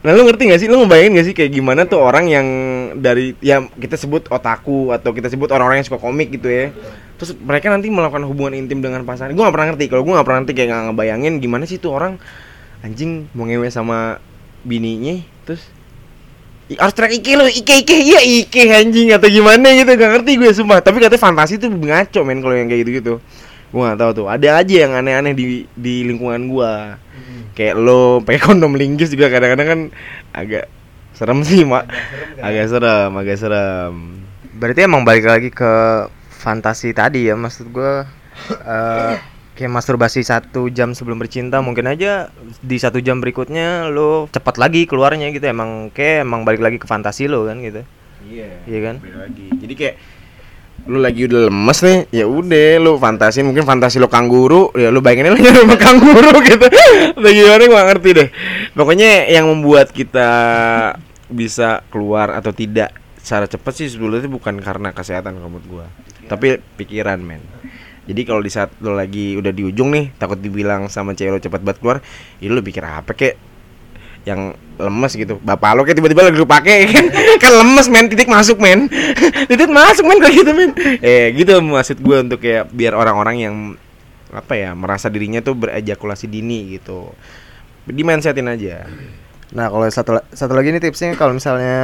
Nah 0.05 0.13
lu 0.13 0.23
ngerti 0.29 0.49
gak 0.49 0.61
sih, 0.61 0.67
lu 0.69 0.81
ngebayangin 0.85 1.11
gak 1.17 1.27
sih 1.31 1.35
kayak 1.35 1.51
gimana 1.57 1.89
tuh 1.89 1.99
orang 2.01 2.29
yang 2.29 2.47
dari 2.97 3.33
ya 3.41 3.65
kita 3.65 3.97
sebut 3.97 4.29
otaku 4.29 4.93
atau 4.93 5.09
kita 5.11 5.27
sebut 5.27 5.49
orang-orang 5.49 5.81
yang 5.81 5.87
suka 5.89 5.99
komik 6.01 6.33
gitu 6.33 6.47
ya. 6.47 6.69
Terus 7.17 7.33
mereka 7.37 7.73
nanti 7.73 7.89
melakukan 7.89 8.21
hubungan 8.29 8.53
intim 8.53 8.77
dengan 8.77 9.01
pasangan. 9.01 9.33
Gue 9.33 9.41
gak 9.41 9.55
pernah 9.57 9.67
ngerti, 9.73 9.85
kalau 9.89 10.05
gue 10.05 10.13
gak 10.13 10.27
pernah 10.27 10.39
ngerti 10.45 10.53
kayak 10.53 10.69
gak 10.69 10.83
ngebayangin 10.93 11.33
gimana 11.41 11.63
sih 11.65 11.77
tuh 11.81 11.91
orang 11.97 12.21
Anjing 12.85 13.25
mau 13.33 13.49
ngewe 13.49 13.73
sama 13.73 14.21
bininya 14.61 15.17
terus 15.49 15.65
harus 16.67 16.93
teriak 16.93 17.23
ike 17.23 17.31
lo, 17.39 17.47
ike 17.47 17.73
ike, 17.87 17.95
iya 17.95 18.19
ike 18.19 18.59
anjing 18.75 19.15
atau 19.15 19.31
gimana 19.31 19.71
gitu. 19.71 19.87
Gak 19.95 20.11
ngerti 20.19 20.31
gue 20.35 20.51
sumpah, 20.51 20.83
tapi 20.83 20.99
katanya 20.99 21.23
fantasi 21.23 21.55
tuh 21.55 21.71
ngaco 21.71 22.19
men 22.27 22.43
kalau 22.43 22.55
yang 22.59 22.67
kayak 22.67 22.83
gitu-gitu. 22.83 23.23
Gue 23.71 23.81
gak 23.87 23.99
tahu 24.03 24.11
tuh, 24.23 24.27
ada 24.27 24.59
aja 24.59 24.75
yang 24.75 24.91
aneh-aneh 24.91 25.31
di, 25.31 25.63
di 25.71 26.03
lingkungan 26.03 26.51
gua 27.27 27.53
kayak 27.53 27.75
lo 27.75 28.23
pakai 28.23 28.41
kondom 28.41 28.73
linggis 28.79 29.11
juga 29.11 29.27
kadang-kadang 29.27 29.67
kan 29.67 29.81
agak 30.31 30.65
serem 31.13 31.41
sih 31.43 31.65
mak. 31.67 31.89
Agak 32.39 32.65
serem 32.71 33.11
agak 33.13 33.37
serem 33.37 33.93
Berarti 34.57 34.79
emang 34.89 35.05
balik 35.05 35.29
lagi 35.29 35.49
ke 35.53 35.73
fantasi 36.33 36.95
tadi 36.95 37.29
ya 37.29 37.35
maksud 37.37 37.69
gua 37.69 38.07
eh 38.65 39.15
kayak 39.57 39.73
masturbasi 39.73 40.21
satu 40.21 40.69
jam 40.69 40.93
sebelum 40.93 41.17
bercinta 41.17 41.57
mungkin 41.65 41.89
aja 41.89 42.29
di 42.61 42.77
satu 42.77 43.01
jam 43.01 43.17
berikutnya 43.17 43.89
lo 43.89 44.29
cepat 44.29 44.61
lagi 44.61 44.85
keluarnya 44.85 45.33
gitu. 45.33 45.49
Emang 45.49 45.89
kayak 45.89 46.25
emang 46.25 46.45
balik 46.45 46.61
lagi 46.61 46.77
ke 46.77 46.85
fantasi 46.85 47.25
lo 47.25 47.49
kan 47.49 47.57
gitu. 47.65 47.81
Iya 48.29 48.61
Iya 48.69 48.79
kan? 48.85 48.95
lagi. 49.01 49.47
Jadi 49.57 49.73
kayak 49.73 49.95
lu 50.87 51.03
lagi 51.03 51.27
udah 51.27 51.51
lemes 51.51 51.79
nih 51.83 51.99
ya 52.15 52.25
udah 52.25 52.79
lu 52.79 52.95
fantasi 52.95 53.43
mungkin 53.43 53.67
fantasi 53.67 53.99
lu 53.99 54.07
kangguru 54.07 54.71
ya 54.73 54.87
lu 54.87 55.03
bayangin 55.03 55.35
lagi 55.35 55.51
sama 55.55 55.75
kangguru 55.75 56.39
gitu. 56.47 56.67
Atau 57.13 57.31
gimana 57.31 57.63
nggak 57.67 57.87
ngerti 57.93 58.09
deh. 58.15 58.27
Pokoknya 58.71 59.27
yang 59.27 59.51
membuat 59.51 59.91
kita 59.91 60.29
bisa 61.27 61.83
keluar 61.91 62.31
atau 62.31 62.55
tidak 62.55 62.95
secara 63.19 63.43
cepat 63.51 63.73
sih 63.75 63.91
sebetulnya 63.91 64.31
bukan 64.31 64.63
karena 64.63 64.95
kesehatan 64.95 65.35
menurut 65.35 65.65
gua. 65.67 65.85
Tapi 66.31 66.63
pikiran 66.79 67.19
men. 67.19 67.43
Jadi 68.07 68.23
kalau 68.23 68.39
di 68.39 68.47
saat 68.47 68.71
lo 68.79 68.95
lagi 68.95 69.35
udah 69.35 69.51
di 69.51 69.67
ujung 69.67 69.91
nih 69.91 70.15
takut 70.15 70.39
dibilang 70.39 70.87
sama 70.87 71.11
cewek 71.11 71.31
lo 71.35 71.39
cepat 71.43 71.59
banget 71.59 71.77
keluar 71.83 71.97
ya 72.39 72.47
lu 72.47 72.63
pikir 72.63 72.79
apa 72.87 73.11
kek 73.11 73.35
yang 74.27 74.51
lemes 74.75 75.15
gitu. 75.15 75.39
Bapak 75.39 75.79
lo 75.79 75.87
kayak 75.87 76.03
tiba-tiba 76.03 76.27
lagi 76.27 76.43
pakai 76.43 76.77
kan? 76.91 77.05
Kan 77.41 77.53
lemes 77.63 77.87
men. 77.87 78.11
Titik 78.11 78.27
masuk 78.27 78.59
men. 78.59 78.91
Titik 79.49 79.71
masuk 79.71 80.03
men 80.03 80.19
kayak 80.19 80.35
gitu 80.43 80.51
men. 80.51 80.71
Eh 80.99 81.31
gitu 81.31 81.63
maksud 81.63 82.03
gue 82.03 82.17
untuk 82.19 82.43
kayak 82.43 82.67
biar 82.75 82.91
orang-orang 82.91 83.35
yang 83.39 83.55
apa 84.35 84.59
ya 84.59 84.75
merasa 84.75 85.07
dirinya 85.07 85.39
tuh 85.39 85.55
berejakulasi 85.55 86.27
dini 86.27 86.75
gitu. 86.75 87.07
Di 87.87 88.03
mindsetin 88.03 88.51
aja. 88.51 88.83
Nah 89.55 89.71
kalau 89.71 89.87
satu 89.87 90.19
satu 90.35 90.51
lagi 90.51 90.75
nih 90.75 90.83
tipsnya 90.83 91.15
kalau 91.15 91.31
misalnya 91.31 91.79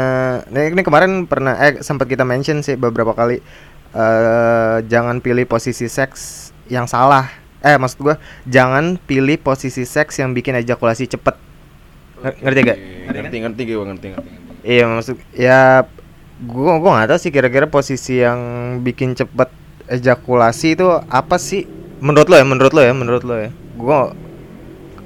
nah 0.52 0.60
ini 0.68 0.84
kemarin 0.84 1.24
pernah 1.24 1.56
eh 1.56 1.80
sempat 1.80 2.12
kita 2.12 2.28
mention 2.28 2.60
sih 2.60 2.76
beberapa 2.76 3.16
kali 3.16 3.40
eh 3.96 4.78
jangan 4.92 5.24
pilih 5.24 5.48
posisi 5.48 5.88
seks 5.88 6.52
yang 6.68 6.92
salah. 6.92 7.32
Eh 7.64 7.80
maksud 7.80 8.04
gua 8.04 8.20
jangan 8.44 9.00
pilih 9.00 9.40
posisi 9.40 9.88
seks 9.88 10.20
yang 10.20 10.36
bikin 10.36 10.60
ejakulasi 10.60 11.08
cepet. 11.08 11.53
Nger- 12.24 12.40
Ngerti 12.40 12.62
gak? 12.64 12.78
ngerti 13.04 13.36
ngerti 13.44 13.62
gue 13.68 13.84
ngerti 13.84 14.08
ngerti 14.16 14.30
Iya 14.64 14.88
maksud 14.88 15.20
ya 15.36 15.84
gua 16.48 16.80
gua 16.80 16.92
nggak 16.96 17.10
tahu 17.12 17.20
sih 17.20 17.32
kira-kira 17.36 17.68
posisi 17.68 18.24
yang 18.24 18.40
bikin 18.80 19.12
cepet 19.12 19.52
ejakulasi 19.92 20.80
itu 20.80 20.88
apa 21.12 21.36
sih? 21.36 21.68
Menurut 22.00 22.32
lo 22.32 22.36
ya, 22.40 22.46
menurut 22.48 22.72
lo 22.72 22.82
ya, 22.84 22.96
menurut 22.96 23.24
lo 23.28 23.36
ya. 23.36 23.52
Gua 23.76 24.16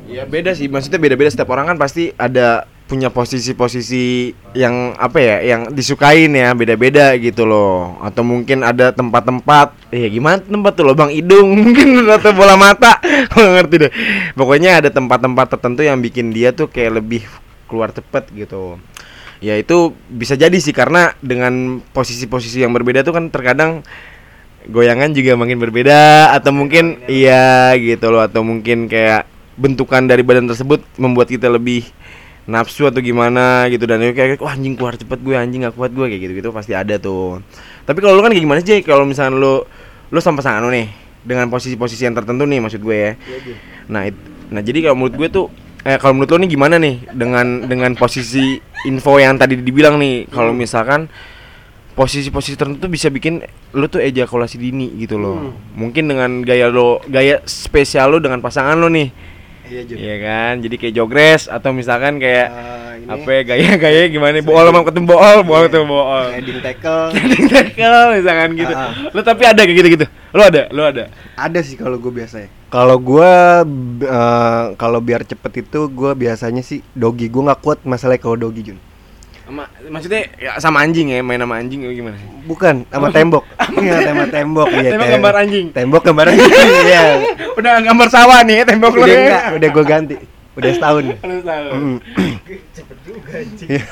Ya 0.07 0.23
beda 0.23 0.55
sih, 0.55 0.71
maksudnya 0.71 1.01
beda-beda 1.03 1.27
setiap 1.27 1.51
orang 1.51 1.73
kan 1.73 1.77
pasti 1.81 2.15
ada 2.15 2.63
punya 2.87 3.11
posisi-posisi 3.11 4.31
yang 4.55 4.95
apa 4.95 5.19
ya, 5.19 5.35
yang 5.43 5.61
disukain 5.75 6.31
ya, 6.31 6.55
beda-beda 6.55 7.11
gitu 7.19 7.43
loh. 7.43 7.99
Atau 7.99 8.23
mungkin 8.23 8.63
ada 8.63 8.95
tempat-tempat, 8.95 9.91
eh 9.91 10.07
gimana 10.07 10.39
tempat 10.39 10.71
tuh 10.79 10.87
lubang 10.87 11.11
hidung 11.11 11.53
mungkin 11.61 12.07
atau 12.07 12.31
bola 12.31 12.55
mata, 12.55 13.03
nggak 13.35 13.51
ngerti 13.59 13.75
deh. 13.83 13.91
Pokoknya 14.33 14.79
ada 14.79 14.89
tempat-tempat 14.89 15.59
tertentu 15.59 15.83
yang 15.83 15.99
bikin 15.99 16.31
dia 16.31 16.55
tuh 16.55 16.71
kayak 16.71 17.03
lebih 17.03 17.27
keluar 17.67 17.91
cepet 17.91 18.31
gitu. 18.33 18.79
Ya 19.37 19.53
itu 19.59 19.93
bisa 20.09 20.33
jadi 20.33 20.55
sih 20.57 20.73
karena 20.73 21.13
dengan 21.21 21.83
posisi-posisi 21.93 22.63
yang 22.63 22.73
berbeda 22.73 23.05
tuh 23.05 23.13
kan 23.13 23.29
terkadang 23.29 23.85
goyangan 24.67 25.13
juga 25.13 25.37
makin 25.39 25.61
berbeda 25.61 26.33
atau 26.33 26.51
mungkin 26.51 26.99
iya 27.07 27.71
gitu 27.77 28.11
loh 28.11 28.25
atau 28.25 28.43
mungkin 28.43 28.91
kayak 28.91 29.29
bentukan 29.57 30.05
dari 30.05 30.21
badan 30.21 30.45
tersebut 30.49 30.83
membuat 31.01 31.31
kita 31.31 31.49
lebih 31.49 31.87
nafsu 32.47 32.87
atau 32.87 33.03
gimana 33.03 33.67
gitu. 33.67 33.83
Dan 33.83 34.01
kayak 34.15 34.39
wah 34.39 34.55
anjing 34.55 34.73
keluar 34.73 34.95
cepet 34.95 35.19
gue 35.19 35.35
anjing 35.35 35.67
gak 35.67 35.75
kuat 35.75 35.91
gue 35.91 36.05
kayak 36.07 36.21
gitu 36.23 36.33
gitu 36.39 36.49
pasti 36.49 36.71
ada 36.71 36.95
tuh. 36.97 37.43
Tapi 37.83 37.99
kalau 37.99 38.15
lu 38.15 38.23
kan 38.23 38.31
kayak 38.31 38.43
gimana 38.43 38.59
sih 38.63 38.79
kalau 38.81 39.03
misalnya 39.03 39.35
lu 39.35 39.61
lu 40.07 40.19
sama 40.23 40.39
pasangan 40.39 40.63
lu 40.63 40.71
nih 40.71 40.87
dengan 41.21 41.51
posisi-posisi 41.51 42.07
yang 42.07 42.15
tertentu 42.15 42.47
nih 42.47 42.63
maksud 42.63 42.79
gue 42.79 42.97
ya. 42.97 43.11
Nah 43.91 44.07
it- 44.07 44.25
nah 44.47 44.63
jadi 44.63 44.87
kalau 44.87 44.95
menurut 44.95 45.15
gue 45.19 45.27
tuh 45.27 45.45
eh 45.83 45.99
kalau 45.99 46.15
menurut 46.15 46.31
lu 46.31 46.47
nih 46.47 46.49
gimana 46.49 46.75
nih 46.79 46.95
dengan 47.11 47.67
dengan 47.67 47.91
posisi 47.93 48.55
info 48.83 49.19
yang 49.19 49.35
tadi 49.35 49.59
dibilang 49.59 49.99
nih? 49.99 50.31
Kalau 50.31 50.55
misalkan 50.55 51.11
posisi-posisi 51.93 52.53
tertentu 52.55 52.85
bisa 52.87 53.09
bikin 53.09 53.41
lu 53.73 53.89
tuh 53.89 53.99
ejakulasi 53.99 54.55
dini 54.55 54.93
gitu 54.95 55.17
loh. 55.17 55.51
Mungkin 55.75 56.07
dengan 56.07 56.45
gaya 56.45 56.69
lo 56.69 57.01
gaya 57.07 57.41
spesial 57.43 58.13
lo 58.13 58.17
dengan 58.21 58.39
pasangan 58.39 58.77
lo 58.77 58.87
nih. 58.87 59.35
Iya 59.67 59.81
Jun. 59.83 59.97
Iya 59.99 60.15
kan? 60.23 60.53
Jadi 60.63 60.75
kayak 60.79 60.93
jogres 60.95 61.43
atau 61.51 61.69
misalkan 61.75 62.17
kayak 62.17 62.47
Eh, 62.47 62.91
ini 63.03 63.11
apa 63.11 63.29
ya 63.29 63.41
gaya-gaya 63.43 64.03
gimana 64.09 64.39
bool 64.43 64.63
sama 64.63 64.81
ketemu 64.87 65.05
bool, 65.07 65.37
bool 65.43 65.61
ketemu 65.67 65.85
bool. 65.87 66.25
Heading 66.31 66.59
tackle 66.63 67.11
Tackle 67.53 68.03
misalkan 68.19 68.49
gitu. 68.55 68.73
Lo 69.11 69.19
tapi 69.21 69.43
ada 69.45 69.61
kayak 69.63 69.77
gitu-gitu. 69.77 70.05
Lo 70.31 70.41
ada, 70.43 70.61
lo 70.71 70.83
ada. 70.87 71.03
ada 71.35 71.59
sih 71.61 71.75
kalau 71.75 71.99
gue 71.99 72.11
biasanya. 72.11 72.49
Kalau 72.67 72.97
gue 72.99 73.31
eh, 74.03 74.63
kalau 74.75 74.99
biar 74.99 75.23
cepet 75.23 75.67
itu 75.67 75.79
gue 75.87 76.11
biasanya 76.15 76.63
sih 76.63 76.83
dogi 76.95 77.27
gue 77.31 77.41
nggak 77.43 77.61
kuat 77.63 77.79
masalahnya 77.83 78.23
kalau 78.23 78.35
dogi 78.39 78.71
Jun. 78.71 78.79
Sama, 79.47 79.63
maksudnya 79.87 80.21
ya, 80.35 80.51
sama 80.59 80.83
anjing 80.83 81.07
ya, 81.07 81.23
main 81.23 81.39
sama 81.39 81.55
anjing 81.55 81.79
atau 81.87 81.95
gimana? 81.95 82.17
Bukan 82.43 82.75
sama 82.91 83.07
tembok. 83.09 83.43
Iya 83.77 83.97
sama 84.03 84.23
tembok. 84.27 84.67
Iya, 84.67 84.89
Tembok 84.91 85.07
tem- 85.07 85.13
gambar 85.15 85.33
anjing. 85.39 85.65
Tembok 85.71 86.01
gambar 86.03 86.25
anjing. 86.27 86.51
Iya. 86.87 87.03
Udah 87.55 87.73
gambar 87.79 88.07
sawah 88.11 88.39
nih 88.43 88.55
ya, 88.59 88.63
tembok 88.67 88.93
lo 88.93 89.03
Udah 89.03 89.15
ya. 89.15 89.19
enggak, 89.23 89.43
udah 89.55 89.69
gue 89.71 89.85
ganti. 89.87 90.15
Udah 90.57 90.71
setahun. 90.75 91.03
Udah 91.23 91.41
tahu. 91.47 91.67
Mm. 91.71 91.97
Iya. 93.67 93.83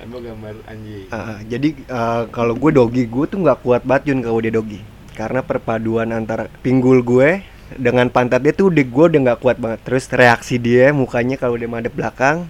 Apa 0.00 0.16
gambar 0.16 0.54
anjing? 0.66 1.06
Ah, 1.10 1.38
jadi 1.42 1.68
eh, 1.74 2.22
kalau 2.30 2.54
gue 2.54 2.70
dogi 2.70 3.04
gue 3.04 3.24
tuh 3.26 3.38
nggak 3.42 3.58
kuat 3.60 3.82
banget 3.82 4.12
Jun 4.12 4.20
kalau 4.22 4.38
dia 4.38 4.52
dogi 4.52 4.80
karena 5.14 5.40
perpaduan 5.40 6.10
antara 6.10 6.50
pinggul 6.60 6.98
gue 7.00 7.42
dengan 7.74 8.06
pantat 8.08 8.42
dia 8.42 8.50
tuh 8.50 8.70
udah 8.70 8.84
gue 8.84 9.04
udah 9.10 9.20
nggak 9.30 9.40
kuat 9.40 9.56
banget 9.58 9.80
terus 9.82 10.04
reaksi 10.10 10.58
dia 10.58 10.90
mukanya 10.90 11.38
kalau 11.38 11.54
dia 11.54 11.70
madep 11.70 11.94
belakang 11.94 12.46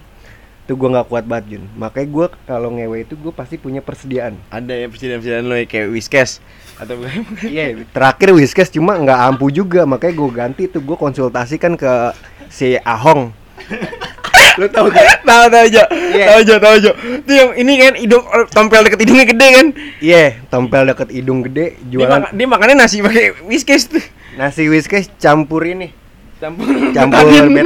tuh 0.65 0.75
gue 0.75 0.89
nggak 0.89 1.05
kuat 1.05 1.23
banget 1.23 1.45
Jun 1.51 1.63
makanya 1.73 2.07
gue 2.07 2.25
kalau 2.43 2.69
ngewe 2.69 2.97
itu 3.01 3.13
gue 3.13 3.29
pasti 3.29 3.55
punya 3.55 3.79
persediaan 3.79 4.33
Ada 4.49 4.73
ya 4.75 4.85
presiden-presiden 4.85 5.45
lo 5.45 5.53
ya 5.53 5.63
kayak 5.63 5.89
Whiskas 5.89 6.41
atau 6.75 6.97
bukan? 6.97 7.21
Iya, 7.47 7.77
terakhir 7.95 8.33
Whiskas 8.33 8.67
cuma 8.67 8.93
nggak 8.95 9.19
ampuh 9.31 9.47
juga, 9.47 9.85
makanya 9.85 10.13
gue 10.13 10.29
ganti 10.29 10.63
tuh 10.65 10.81
gue 10.81 10.93
konsultasikan 10.93 11.73
ke 11.73 12.11
si 12.47 12.75
Ahong. 12.77 13.31
Lo 14.55 14.67
tau 14.67 14.87
gak? 14.87 15.23
Tahu 15.23 15.45
tahu 15.49 15.65
Jo. 15.67 15.83
Iya. 16.11 16.25
Tahu 16.31 16.39
Jo, 16.43 16.55
tahu 16.57 16.75
Jo. 16.79 16.91
Itu 16.95 17.31
yang 17.31 17.49
ini 17.55 17.73
kan 17.75 17.93
hidung 17.95 18.23
tompel 18.49 18.83
deket 18.83 18.99
hidungnya 19.03 19.25
gede 19.25 19.47
kan? 19.51 19.67
Iya, 19.99 20.23
tompel 20.47 20.83
deket 20.85 21.09
hidung 21.11 21.43
gede, 21.43 21.75
Dia, 21.81 21.91
jualan 21.91 22.21
maka- 22.23 22.31
dia 22.31 22.47
makannya 22.47 22.75
nasi 22.77 22.99
pakai 22.99 23.35
Whiskas 23.43 23.87
tuh. 23.87 24.03
nasi 24.35 24.67
Whiskas 24.67 25.07
campur 25.15 25.63
ini, 25.63 25.91
Campur 26.39 26.67
campur 26.91 27.23
betadine. 27.23 27.63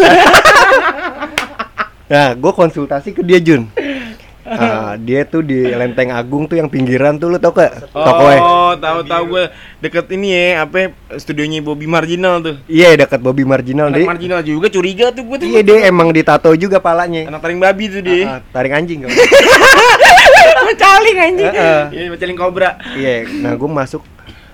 Nah, 2.10 2.34
gue 2.34 2.52
konsultasi 2.52 3.14
ke 3.14 3.22
dia 3.22 3.40
Jun. 3.40 3.70
Ah, 4.50 4.98
dia 4.98 5.30
tuh 5.30 5.46
di 5.46 5.62
Lenteng 5.62 6.10
Agung 6.10 6.50
tuh 6.50 6.58
yang 6.58 6.66
pinggiran 6.66 7.22
tuh 7.22 7.30
lu 7.30 7.38
tau 7.38 7.54
gak? 7.54 7.86
Tokonya. 7.94 8.42
Oh, 8.42 8.74
tahu 8.82 9.00
tahu 9.06 9.24
gue 9.38 9.44
deket 9.78 10.10
ini 10.10 10.34
ya, 10.34 10.66
apa 10.66 10.90
studionya 11.22 11.62
Bobby 11.62 11.86
Marginal 11.86 12.42
tuh. 12.42 12.58
Iya, 12.66 12.98
dekat 12.98 13.22
Bobby 13.22 13.46
Marginal 13.46 13.94
Anak 13.94 14.02
dia. 14.02 14.08
Marginal 14.10 14.42
juga 14.42 14.68
curiga 14.74 15.14
tuh 15.14 15.22
gue 15.22 15.38
tuh. 15.46 15.48
Iya, 15.54 15.62
dia 15.62 15.78
emang 15.86 16.10
ditato 16.10 16.50
juga 16.58 16.82
palanya. 16.82 17.30
Anak 17.30 17.46
taring 17.46 17.62
babi 17.62 17.94
tuh 17.94 18.02
dia. 18.02 18.22
Ah, 18.26 18.30
ah, 18.34 18.40
taring 18.50 18.74
anjing 18.74 19.06
kau. 19.06 19.12
Macaling 20.70 21.18
anjing. 21.22 21.50
Iya, 21.94 22.04
macaling 22.10 22.38
kobra. 22.38 22.82
Iya, 22.98 23.30
nah 23.46 23.54
gue 23.54 23.70
masuk. 23.70 24.02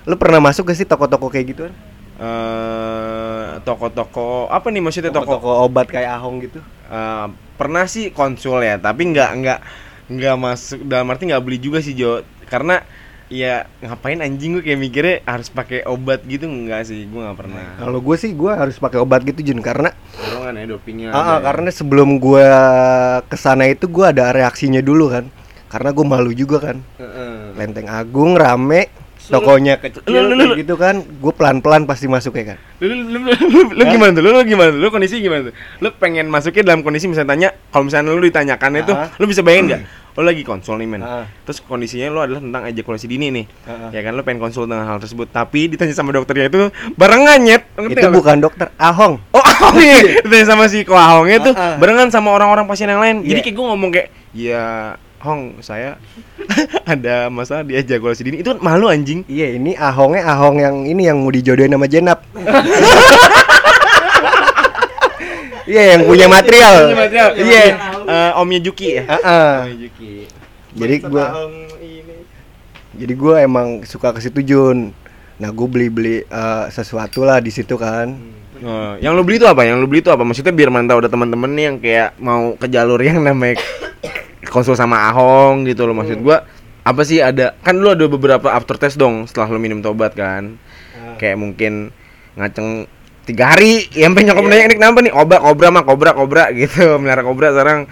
Lu 0.04 0.14
pernah 0.20 0.44
masuk 0.44 0.68
gak 0.68 0.76
sih 0.76 0.84
toko-toko 0.84 1.32
kayak 1.32 1.56
gitu? 1.56 1.72
Eh, 2.16 3.48
toko-toko 3.64 4.48
apa 4.48 4.68
nih 4.68 4.80
maksudnya 4.84 5.08
toko? 5.08 5.40
Toko-toko 5.40 5.50
obat 5.64 5.88
kayak 5.88 6.20
Ahong 6.20 6.44
gitu. 6.44 6.60
Eh, 6.92 7.26
pernah 7.56 7.88
sih 7.88 8.12
konsul 8.12 8.62
ya, 8.62 8.76
tapi 8.76 9.10
nggak 9.10 9.30
nggak 9.42 9.58
nggak 10.06 10.36
masuk 10.38 10.80
dalam 10.86 11.10
arti 11.10 11.26
nggak 11.26 11.42
beli 11.42 11.58
juga 11.58 11.82
sih 11.82 11.96
Jo, 11.96 12.22
karena 12.46 12.84
ya 13.26 13.66
ngapain 13.82 14.22
anjing 14.22 14.54
gue 14.54 14.62
kayak 14.62 14.78
mikirnya 14.78 15.16
harus 15.26 15.50
pakai 15.50 15.82
obat 15.82 16.22
gitu 16.30 16.46
nggak 16.46 16.86
sih, 16.86 17.10
gue 17.10 17.20
nggak 17.20 17.38
pernah. 17.38 17.74
Kalau 17.82 17.98
gue 17.98 18.16
sih 18.20 18.30
gue 18.30 18.52
harus 18.54 18.78
pakai 18.78 19.02
obat 19.02 19.26
gitu 19.26 19.42
Jun 19.42 19.58
karena 19.58 19.90
Dorongan 20.14 20.54
ya 20.62 20.64
dopingnya. 20.70 21.08
ah, 21.10 21.18
ah, 21.18 21.26
ya. 21.40 21.50
karena 21.50 21.70
sebelum 21.74 22.22
gue 22.22 22.48
ke 23.26 23.36
sana 23.36 23.66
itu 23.66 23.90
gue 23.90 24.06
ada 24.06 24.30
reaksinya 24.30 24.78
dulu 24.78 25.10
kan. 25.10 25.26
Karena 25.66 25.90
gue 25.90 26.06
malu 26.06 26.30
juga 26.30 26.62
kan. 26.62 26.78
Heeh. 27.02 27.58
Lenteng 27.58 27.90
Agung 27.90 28.38
rame, 28.38 28.86
tokonya 29.28 29.74
kecil 29.76 30.00
lu- 30.04 30.26
lu- 30.28 30.36
lu- 30.46 30.56
gitu 30.56 30.74
kan. 30.74 31.00
Gue 31.00 31.30
pelan-pelan 31.30 31.84
pasti 31.84 32.06
masuk 32.06 32.34
ya 32.34 32.54
kan. 32.54 32.58
Lu, 32.78 32.86
lu, 32.86 32.94
lu, 33.06 33.18
lu, 33.20 33.32
lu, 33.48 33.60
lu 33.72 33.82
gimana 33.84 34.10
tuh? 34.10 34.20
Lu, 34.20 34.30
lu 34.30 34.42
gimana 34.42 34.68
tuh? 34.70 34.78
Lu 34.78 34.88
kondisi 34.88 35.18
gimana 35.18 35.48
tuh? 35.48 35.54
Lu 35.78 35.88
pengen 35.92 36.26
masuknya 36.26 36.62
dalam 36.64 36.80
kondisi 36.80 37.06
misalnya 37.06 37.30
tanya, 37.30 37.48
kalau 37.68 37.84
misalnya 37.84 38.10
lu 38.10 38.20
ditanyakan 38.20 38.70
itu, 38.78 38.92
Ah. 38.92 39.08
lu 39.14 39.24
bisa 39.24 39.40
bayangin 39.40 39.66
nggak? 39.68 39.82
Lu 40.12 40.22
lagi 40.22 40.42
konsul 40.42 40.76
nih 40.76 40.88
men. 40.88 41.00
Ah. 41.00 41.28
Terus 41.42 41.60
kondisinya 41.60 42.08
lu 42.08 42.18
adalah 42.18 42.40
tentang 42.40 42.62
ejakulasi 42.66 43.04
dini 43.04 43.28
nih. 43.30 43.44
Ah. 43.64 43.88
Ya 43.90 44.00
kan 44.00 44.12
lu 44.12 44.22
pengen 44.22 44.40
konsul 44.40 44.64
dengan 44.64 44.84
hal 44.84 44.96
tersebut, 44.96 45.28
tapi 45.28 45.66
ditanya 45.66 45.92
sama 45.92 46.08
dokternya 46.10 46.46
itu 46.46 46.68
barengan 46.94 47.36
nyet. 47.38 47.62
Ngerti 47.74 47.92
Itu 47.94 48.08
bukan 48.10 48.36
dokter 48.38 48.72
Ahong. 48.76 49.20
Oh, 49.30 49.40
Ahong 49.40 49.76
iya. 49.84 50.00
Ditanya 50.24 50.46
sama 50.46 50.66
si 50.66 50.82
Ko 50.82 50.94
Ahongnya 50.94 51.38
tuh 51.42 51.52
barengan 51.52 52.08
sama 52.08 52.30
orang-orang 52.30 52.64
pasien 52.64 52.86
yang 52.86 52.98
lain. 52.98 53.20
Jadi 53.22 53.32
Iya. 53.34 53.44
kayak 53.44 53.56
gue 53.56 53.66
ngomong 53.66 53.90
kayak, 53.90 54.08
"Ya, 54.32 54.64
Hong, 55.26 55.58
saya 55.58 55.98
ada 56.94 57.26
masalah 57.26 57.66
di 57.66 57.74
ejakulasi 57.74 58.22
dini." 58.22 58.46
Itu 58.46 58.54
malu 58.62 58.86
anjing. 58.86 59.26
Iya, 59.26 59.58
ini 59.58 59.74
Ahongnya 59.74 60.22
Ahong 60.30 60.62
yang 60.62 60.76
ini 60.86 61.10
yang 61.10 61.18
mau 61.18 61.34
dijodohin 61.34 61.74
sama 61.74 61.90
Jenap. 61.90 62.22
Iya, 65.66 65.98
yang 65.98 66.06
punya 66.06 66.30
material. 66.30 66.94
Iya, 67.34 67.64
eh, 68.06 68.30
omnya 68.38 68.62
Juki 68.62 69.02
ya. 69.02 69.04
Ah. 69.10 69.66
Omnya 69.66 69.90
Juki. 69.90 70.30
Jadi 70.78 70.94
Bangsat 71.02 71.10
gua 71.10 71.24
Ahong 71.34 71.56
ini. 71.82 72.16
Jadi 72.96 73.12
gue 73.18 73.34
emang 73.42 73.68
suka 73.82 74.14
ke 74.14 74.22
situ 74.22 74.40
Jun. 74.46 74.94
Nah 75.42 75.50
gue 75.50 75.66
beli-beli 75.66 76.22
eh, 76.22 76.64
sesuatu 76.70 77.26
lah 77.26 77.42
di 77.42 77.50
situ 77.50 77.74
kan. 77.74 78.14
Oh, 78.64 78.94
yang 79.02 79.12
lu 79.12 79.22
beli 79.26 79.36
itu 79.36 79.48
apa? 79.48 79.66
Yang 79.66 79.84
lu 79.84 79.86
beli 79.90 80.00
itu 80.00 80.08
apa? 80.08 80.22
Maksudnya 80.24 80.54
biar 80.54 80.70
mantau 80.72 81.02
ada 81.02 81.10
teman-teman 81.12 81.50
nih 81.52 81.64
yang 81.68 81.76
kayak 81.82 82.08
mau 82.16 82.56
ke 82.56 82.66
jalur 82.72 83.00
yang 83.02 83.20
namanya 83.20 83.60
konsul 84.48 84.72
sama 84.78 85.10
Ahong 85.12 85.68
gitu 85.68 85.84
loh 85.84 85.92
maksud 85.92 86.24
gua. 86.24 86.46
Apa 86.86 87.02
sih 87.02 87.18
ada 87.18 87.58
kan 87.60 87.76
lu 87.76 87.90
ada 87.92 88.06
beberapa 88.06 88.48
after 88.48 88.78
test 88.78 88.96
dong 88.96 89.26
setelah 89.26 89.52
lu 89.52 89.60
minum 89.60 89.82
tobat 89.84 90.14
kan. 90.16 90.56
Kayak 91.20 91.36
mungkin 91.36 91.90
ngaceng 92.36 92.88
tiga 93.26 93.58
hari 93.58 93.90
yang 93.92 94.14
pengen 94.14 94.32
nyokap 94.32 94.44
nanya 94.46 94.64
ini 94.70 94.76
kenapa 94.78 94.98
nih 95.02 95.10
obat 95.10 95.42
kobra 95.42 95.68
mah 95.74 95.82
kobra 95.82 96.10
kobra 96.14 96.44
gitu 96.54 96.86
melihara 97.02 97.26
kobra 97.26 97.50
sekarang 97.50 97.90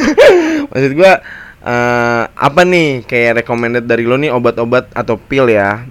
maksud 0.70 0.92
gua 0.94 1.18
eh, 1.66 2.22
apa 2.30 2.62
nih 2.62 3.02
kayak 3.02 3.42
recommended 3.42 3.90
dari 3.90 4.06
lo 4.06 4.14
nih 4.14 4.30
obat-obat 4.30 4.94
atau 4.94 5.18
pil 5.18 5.50
ya 5.50 5.82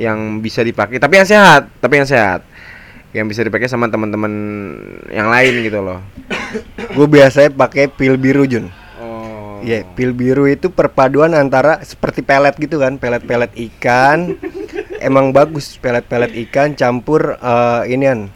yang 0.00 0.40
bisa 0.40 0.64
dipakai 0.64 0.96
tapi 0.96 1.20
yang 1.20 1.28
sehat 1.28 1.68
tapi 1.76 2.00
yang 2.00 2.08
sehat 2.08 2.40
yang 3.14 3.26
bisa 3.26 3.42
dipakai 3.42 3.70
sama 3.70 3.86
teman-teman 3.86 4.32
yang 5.08 5.30
lain 5.30 5.62
gitu 5.62 5.80
loh 5.82 6.00
Gue 6.94 7.06
biasanya 7.10 7.52
pakai 7.52 7.90
pil 7.90 8.16
biru 8.16 8.46
Jun. 8.46 8.70
oh 9.02 9.60
Iya, 9.60 9.82
pil 9.98 10.14
biru 10.14 10.46
itu 10.46 10.70
perpaduan 10.70 11.34
antara 11.34 11.82
seperti 11.82 12.22
pelet 12.22 12.54
gitu 12.54 12.78
kan, 12.78 12.96
pelet-pelet 13.02 13.50
ikan. 13.72 14.38
Emang 15.02 15.34
bagus 15.34 15.74
pelet-pelet 15.76 16.32
ikan 16.46 16.78
campur 16.78 17.34
eh, 17.36 17.82
inian 17.90 18.30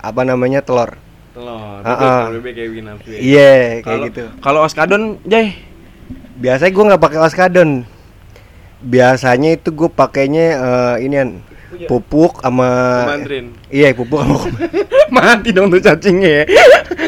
apa 0.00 0.24
namanya 0.24 0.64
telur. 0.64 0.96
telur 1.36 1.84
ah. 1.84 2.32
bebek 2.32 2.52
kayak 2.56 2.70
ya. 3.06 3.18
Iya, 3.20 3.52
kayak 3.52 3.84
Kalau- 3.84 4.06
gitu. 4.08 4.24
kalau 4.40 4.60
oskadon 4.64 5.02
jay 5.28 5.54
Biasanya 6.40 6.72
gue 6.72 6.84
nggak 6.88 7.02
pakai 7.04 7.20
oskadon. 7.20 7.70
Biasanya 8.80 9.60
itu 9.60 9.68
gue 9.76 9.90
pakainya 9.92 10.46
eh, 10.56 10.96
inian 11.04 11.44
pupuk 11.86 12.42
sama. 12.42 12.68
Iya, 13.70 13.94
pupuk 13.94 14.20
sama 14.22 14.38
mati 15.16 15.50
dong 15.54 15.70
tuh 15.70 15.82
cacingnya 15.82 16.30
ya. 16.30 16.44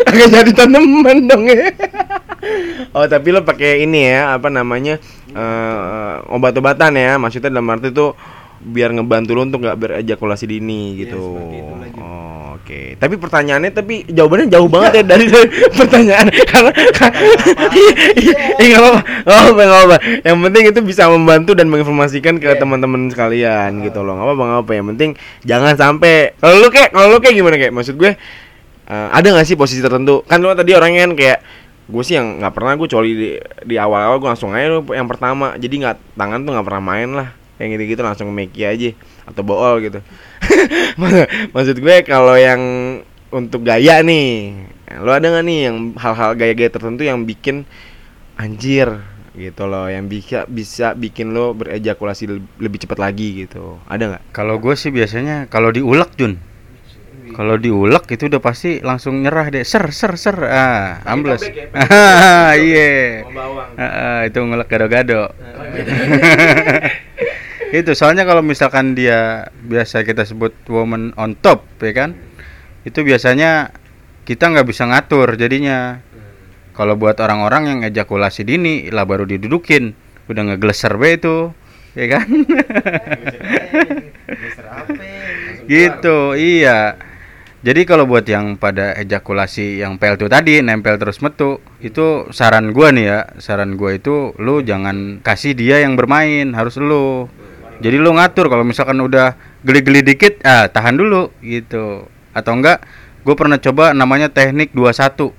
Agak 0.07 0.29
jadi 0.31 0.51
tanaman 0.55 1.19
dong 1.27 1.45
ya. 1.51 1.75
Oh 2.93 3.07
tapi 3.07 3.31
lo 3.31 3.47
pakai 3.47 3.87
ini 3.87 4.11
ya 4.11 4.35
apa 4.35 4.51
namanya 4.51 4.99
eh, 5.33 6.15
obat-obatan 6.31 6.95
ya. 6.99 7.19
Maksudnya 7.19 7.51
dalam 7.51 7.71
arti 7.71 7.91
tuh 7.91 8.15
biar 8.63 8.95
ngebantu 8.95 9.35
lo 9.35 9.43
untuk 9.43 9.61
nggak 9.67 9.79
berejakulasi 9.79 10.47
dini 10.47 10.95
gitu. 11.03 11.19
oh, 11.99 12.32
oke 12.73 12.97
tapi 12.97 13.15
pertanyaannya 13.21 13.73
tapi 13.75 13.95
jawabannya 14.09 14.47
jauh 14.49 14.69
banget 14.71 15.03
ya 15.03 15.05
dari, 15.05 15.27
dari 15.29 15.49
pertanyaan. 15.79 16.27
Karena 16.33 16.73
iya 18.65 18.77
apa-apa 18.79 19.61
nggak 19.61 19.69
apa-apa. 19.69 19.97
Yang 20.25 20.39
penting 20.49 20.63
itu 20.73 20.81
bisa 20.87 21.03
membantu 21.11 21.53
dan 21.53 21.67
menginformasikan 21.69 22.41
ke 22.41 22.57
teman-teman 22.57 23.13
sekalian 23.13 23.85
gitu 23.85 24.01
loh. 24.01 24.17
Apa-apa 24.17 24.43
nggak 24.43 24.61
apa 24.65 24.73
yang 24.73 24.87
penting 24.97 25.11
jangan 25.45 25.75
sampai. 25.77 26.39
Kalau 26.41 26.57
lu 26.63 26.69
kayak 26.73 26.95
kalau 26.95 27.13
lu 27.13 27.19
kayak 27.21 27.37
gimana 27.37 27.57
kayak 27.61 27.73
maksud 27.75 27.95
gue 28.01 28.17
eh, 28.89 29.09
ada 29.13 29.27
nggak 29.27 29.47
sih 29.47 29.57
posisi 29.59 29.85
tertentu? 29.85 30.25
Kan 30.25 30.41
lu 30.41 30.55
tadi 30.55 30.73
orangnya 30.73 31.11
kan 31.11 31.13
kayak 31.19 31.39
gue 31.93 32.03
sih 32.07 32.17
yang 32.17 32.41
nggak 32.41 32.55
pernah 32.55 32.73
gue 32.79 32.89
coli 32.89 33.11
di, 33.13 33.31
di 33.67 33.77
awal-awal 33.77 34.23
gue 34.23 34.29
langsung 34.31 34.55
aja 34.57 34.81
yang 34.95 35.09
pertama. 35.11 35.59
Jadi 35.59 35.75
nggak 35.83 36.17
tangan 36.17 36.41
tuh 36.47 36.51
nggak 36.57 36.67
pernah 36.71 36.85
main 36.87 37.11
lah 37.13 37.42
yang 37.63 37.71
gitu-gitu 37.79 38.03
langsung 38.03 38.29
meki 38.35 38.67
aja 38.67 38.91
atau 39.23 39.47
bool 39.47 39.79
gitu 39.79 40.03
maksud 41.55 41.79
gue 41.79 41.97
kalau 42.03 42.35
yang 42.35 42.61
untuk 43.31 43.63
gaya 43.63 44.03
nih 44.03 44.53
lo 45.01 45.15
ada 45.15 45.31
nggak 45.31 45.45
nih 45.47 45.59
yang 45.71 45.77
hal-hal 45.97 46.35
gaya-gaya 46.37 46.69
tertentu 46.69 47.07
yang 47.07 47.23
bikin 47.25 47.65
anjir 48.37 49.01
gitu 49.33 49.65
loh 49.65 49.89
yang 49.89 50.13
bisa 50.13 50.45
bisa 50.45 50.93
bikin 50.93 51.33
lo 51.33 51.57
berejakulasi 51.57 52.29
le- 52.29 52.45
lebih 52.61 52.85
cepat 52.85 53.01
lagi 53.01 53.47
gitu 53.47 53.81
ada 53.89 54.13
nggak 54.13 54.23
Kalau 54.37 54.61
gue 54.61 54.77
sih 54.77 54.93
biasanya 54.93 55.49
kalau 55.49 55.73
diulek 55.73 56.13
Jun. 56.21 56.37
Kalau 57.33 57.57
diulek 57.57 58.13
itu 58.13 58.29
udah 58.29 58.45
pasti 58.45 58.85
langsung 58.85 59.25
nyerah 59.25 59.49
deh. 59.49 59.65
Ser 59.65 59.89
ser 59.89 60.21
ser. 60.21 60.37
Ah, 60.37 61.01
ambles. 61.09 61.41
ya, 61.41 61.65
iya. 62.61 63.25
Ah, 63.73 63.81
ah, 63.81 64.21
itu 64.29 64.37
ngulek 64.37 64.69
gado-gado. 64.69 65.33
itu 67.73 67.97
soalnya 67.97 68.29
kalau 68.29 68.45
misalkan 68.45 68.93
dia 68.93 69.49
biasa 69.65 70.05
kita 70.05 70.29
sebut 70.29 70.53
woman 70.69 71.17
on 71.17 71.33
top 71.41 71.65
ya 71.81 71.97
kan? 71.97 72.11
Itu 72.85 73.01
biasanya 73.01 73.73
kita 74.29 74.53
nggak 74.53 74.69
bisa 74.69 74.85
ngatur 74.85 75.41
jadinya. 75.41 76.05
Kalau 76.77 76.97
buat 76.97 77.17
orang-orang 77.21 77.69
yang 77.69 77.81
ejakulasi 77.85 78.45
dini 78.45 78.93
lah 78.93 79.09
baru 79.09 79.25
didudukin. 79.25 79.97
Udah 80.29 80.53
ngegleser 80.53 81.01
be 81.01 81.17
itu 81.17 81.51
ya 81.97 82.07
kan? 82.13 82.29
Gitu 85.63 86.19
iya. 86.37 86.97
Jadi 87.63 87.87
kalau 87.87 88.11
buat 88.11 88.27
yang 88.27 88.59
pada 88.59 88.91
ejakulasi 88.99 89.79
yang 89.79 89.95
PL2 89.95 90.27
tadi 90.27 90.59
nempel 90.59 90.99
terus 90.99 91.23
metu, 91.23 91.63
itu 91.79 92.27
saran 92.35 92.75
gua 92.75 92.91
nih 92.91 93.07
ya, 93.07 93.21
saran 93.39 93.79
gua 93.79 93.95
itu 93.95 94.35
lu 94.43 94.67
jangan 94.67 95.23
kasih 95.23 95.55
dia 95.55 95.79
yang 95.79 95.95
bermain, 95.95 96.51
harus 96.59 96.75
lu. 96.83 97.31
Jadi 97.83 97.97
lu 97.99 98.15
ngatur 98.15 98.47
kalau 98.47 98.63
misalkan 98.63 98.95
udah 99.03 99.35
geli-geli 99.67 100.07
dikit, 100.07 100.39
ah 100.47 100.71
tahan 100.71 100.95
dulu 100.95 101.35
gitu. 101.43 102.07
Atau 102.31 102.55
enggak, 102.55 102.87
gue 103.27 103.35
pernah 103.35 103.59
coba 103.59 103.91
namanya 103.91 104.31
teknik 104.31 104.71
21. 104.71 105.35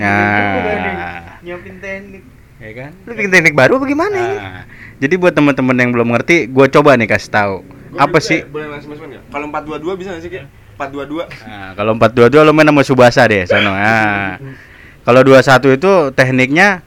Nah, 0.00 1.36
Nyiapin 1.44 1.76
teknik. 1.84 2.24
ya 2.56 2.72
kan? 2.72 2.90
Lu 3.04 3.12
bikin 3.12 3.28
teknik 3.28 3.52
baru 3.52 3.76
apa 3.76 3.84
gimana 3.84 4.16
ini? 4.16 4.36
Nah, 4.40 4.62
jadi 4.96 5.14
buat 5.20 5.36
teman-teman 5.36 5.76
yang 5.76 5.92
belum 5.92 6.08
ngerti, 6.16 6.48
gue 6.48 6.66
coba 6.72 6.96
nih 6.96 7.04
kasih 7.12 7.28
tahu. 7.28 7.56
Apa 8.00 8.18
sih? 8.24 8.40
Boleh 8.48 8.72
langsung 8.72 8.96
masuk 8.96 9.04
nggak? 9.12 9.28
Kalau 9.28 9.46
422 9.52 10.00
bisa 10.00 10.08
nggak 10.16 10.22
sih 10.24 10.30
kayak 10.32 10.46
422? 10.80 11.28
Nah, 11.44 11.70
kalau 11.76 11.92
422 12.00 12.46
lo 12.48 12.52
main 12.56 12.68
sama 12.72 12.82
Subasa 12.82 13.22
deh, 13.28 13.44
sono. 13.44 13.76
Nah, 13.76 14.40
kalau 15.04 15.20
21 15.20 15.76
itu 15.76 15.92
tekniknya 16.16 16.80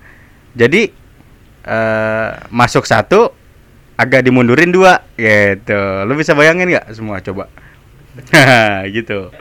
jadi 0.58 0.90
eh 1.68 2.30
masuk 2.50 2.90
satu 2.90 3.37
agak 3.98 4.24
dimundurin 4.24 4.70
dua 4.70 5.02
gitu. 5.18 6.06
Lo 6.06 6.14
bisa 6.14 6.38
bayangin 6.38 6.70
nggak 6.70 6.94
semua 6.94 7.20
coba? 7.20 7.50
gitu. 8.96 9.34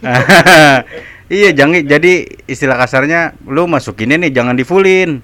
iya, 1.28 1.50
jangan 1.52 1.84
jadi 1.84 2.24
istilah 2.48 2.80
kasarnya 2.80 3.36
lu 3.44 3.68
masukinnya 3.68 4.16
nih 4.16 4.32
jangan 4.32 4.54
di 4.56 4.64
fullin. 4.64 5.20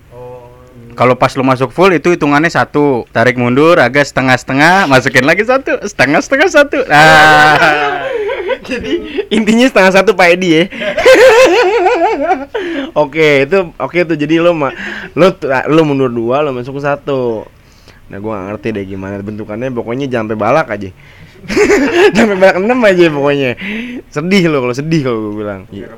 Kalau 0.96 1.12
pas 1.12 1.28
lu 1.36 1.44
masuk 1.44 1.76
full 1.76 1.92
itu 1.92 2.16
hitungannya 2.16 2.48
satu, 2.48 3.04
tarik 3.12 3.36
mundur 3.36 3.76
agak 3.76 4.08
setengah-setengah, 4.08 4.88
masukin 4.88 5.28
lagi 5.28 5.44
satu, 5.44 5.84
setengah-setengah 5.84 6.48
satu. 6.48 6.78
Nah, 6.88 8.08
Jadi 8.66 8.92
intinya 9.30 9.66
setengah 9.68 9.92
satu 9.94 10.10
Pak 10.18 10.28
Edi 10.34 10.48
ya. 10.50 10.64
oke, 12.98 13.46
itu 13.46 13.58
oke 13.78 13.98
tuh 14.02 14.16
jadi 14.18 14.42
lo 14.42 14.56
ma 14.56 14.74
lo 15.14 15.34
lo 15.70 15.80
mundur 15.86 16.10
dua, 16.10 16.42
lo 16.42 16.50
masuk 16.50 16.82
satu. 16.82 17.46
Nah, 18.06 18.18
gua 18.22 18.38
gak 18.38 18.44
ngerti 18.54 18.68
deh 18.70 18.84
gimana 18.86 19.18
bentukannya, 19.18 19.74
pokoknya 19.74 20.06
jangan 20.06 20.30
sampai 20.30 20.38
balak 20.38 20.66
aja. 20.70 20.90
sampai 22.16 22.36
balak 22.38 22.56
enam 22.62 22.80
aja 22.86 23.04
pokoknya. 23.10 23.50
Sedih 24.10 24.42
lo 24.46 24.62
kalau 24.62 24.74
sedih 24.74 25.00
kalau 25.02 25.18
gue 25.30 25.34
bilang. 25.42 25.60
Iya. 25.74 25.94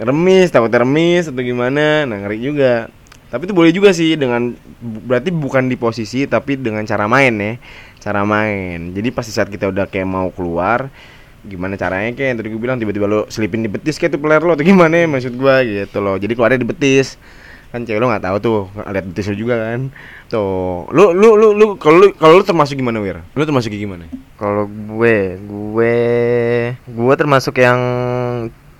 Remis, 0.00 0.48
takut 0.50 0.72
remis 0.72 1.28
atau 1.30 1.42
gimana? 1.44 2.08
Nah, 2.08 2.16
ngeri 2.24 2.38
juga. 2.40 2.88
Tapi 3.28 3.50
itu 3.50 3.54
boleh 3.54 3.72
juga 3.74 3.90
sih 3.90 4.14
dengan 4.14 4.54
berarti 4.80 5.34
bukan 5.34 5.66
di 5.66 5.74
posisi 5.74 6.24
tapi 6.24 6.56
dengan 6.56 6.86
cara 6.88 7.04
main 7.04 7.34
ya. 7.34 7.52
Cara 8.00 8.24
main. 8.24 8.92
Jadi 8.96 9.08
pasti 9.12 9.32
saat 9.32 9.52
kita 9.52 9.68
udah 9.68 9.88
kayak 9.88 10.08
mau 10.08 10.28
keluar, 10.32 10.88
gimana 11.44 11.76
caranya 11.76 12.16
kayak 12.16 12.28
yang 12.32 12.38
tadi 12.40 12.48
gue 12.48 12.60
bilang 12.60 12.80
tiba-tiba 12.80 13.04
lo 13.04 13.20
selipin 13.28 13.60
di 13.60 13.68
betis 13.68 14.00
kayak 14.00 14.16
tuh 14.16 14.20
player 14.20 14.40
lo 14.40 14.56
atau 14.56 14.64
gimana 14.64 14.96
ya 14.96 15.06
maksud 15.06 15.36
gua 15.36 15.60
gitu 15.60 16.00
loh 16.00 16.16
jadi 16.16 16.32
keluarnya 16.32 16.64
di 16.64 16.68
betis 16.68 17.20
kan 17.74 17.82
cewek 17.82 17.98
lo 17.98 18.06
nggak 18.06 18.22
tahu 18.22 18.36
tuh 18.38 18.58
lihat 18.86 19.06
betis 19.10 19.34
juga 19.34 19.58
kan 19.58 19.90
tuh 20.30 20.86
lu 20.94 21.10
lu 21.10 21.34
lu 21.34 21.48
lu 21.58 21.66
kalau 21.74 21.98
lu 21.98 22.06
kalau 22.14 22.38
lu 22.38 22.46
termasuk 22.46 22.78
gimana 22.78 23.02
wir 23.02 23.18
lu 23.34 23.42
termasuk 23.42 23.74
gimana 23.74 24.06
Kalau 24.34 24.66
gue, 24.66 25.38
gue, 25.38 25.98
gue 26.74 27.14
termasuk 27.14 27.54
yang 27.62 27.78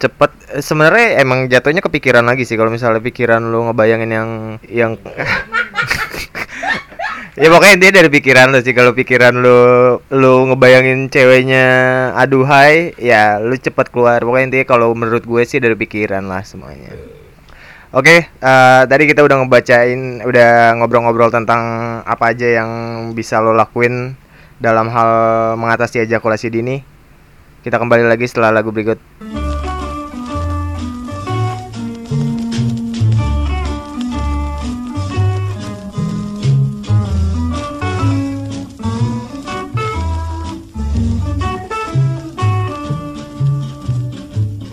cepet. 0.03 0.31
Eh, 0.51 0.61
Sebenarnya 0.61 1.23
emang 1.23 1.47
jatuhnya 1.47 1.79
kepikiran 1.79 2.27
lagi 2.27 2.43
sih. 2.43 2.59
Kalau 2.59 2.75
misalnya 2.75 2.99
pikiran 2.99 3.39
lu 3.39 3.71
ngebayangin 3.71 4.11
yang, 4.11 4.31
yang, 4.67 4.93
ya 7.41 7.49
pokoknya 7.49 7.75
intinya 7.79 7.95
dari 8.03 8.11
pikiran 8.11 8.51
lu 8.51 8.59
sih. 8.67 8.75
Kalau 8.75 8.99
pikiran 8.99 9.39
lu, 9.39 9.61
lu 10.11 10.35
ngebayangin 10.51 11.07
ceweknya 11.07 11.67
aduhai, 12.19 12.99
ya 12.99 13.39
lu 13.39 13.55
cepet 13.55 13.95
keluar. 13.95 14.27
Pokoknya 14.27 14.51
intinya 14.51 14.67
kalau 14.67 14.91
menurut 14.91 15.23
gue 15.23 15.43
sih 15.47 15.63
dari 15.63 15.79
pikiran 15.79 16.27
lah 16.27 16.43
semuanya. 16.43 16.99
Oke, 17.95 18.27
eh, 18.27 18.83
tadi 18.91 19.07
kita 19.07 19.23
udah 19.23 19.47
ngebacain, 19.47 20.19
udah 20.27 20.75
ngobrol-ngobrol 20.83 21.31
tentang 21.31 21.63
apa 22.03 22.35
aja 22.35 22.59
yang 22.59 22.71
bisa 23.15 23.39
lo 23.39 23.55
lakuin 23.55 24.19
dalam 24.59 24.91
hal 24.91 25.11
mengatasi 25.55 26.03
ejakulasi 26.03 26.51
dini. 26.51 26.83
Kita 27.63 27.79
kembali 27.79 28.11
lagi 28.11 28.27
setelah 28.27 28.51
lagu 28.51 28.75
berikut. 28.75 28.99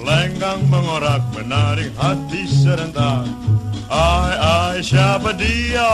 Lenggang 0.01 0.65
mengorak 0.73 1.21
menarik 1.37 1.93
hati 2.01 2.30
serentak. 2.71 3.27
Ai 3.91 4.33
ai 4.39 4.77
siapa 4.79 5.35
dia? 5.35 5.91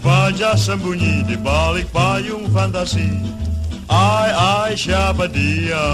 Wajah 0.00 0.56
sembunyi 0.56 1.28
di 1.28 1.36
balik 1.36 1.92
payung 1.92 2.48
fantasi. 2.48 3.12
Ai 3.92 4.30
ai 4.32 4.72
siapa 4.72 5.28
dia? 5.28 5.86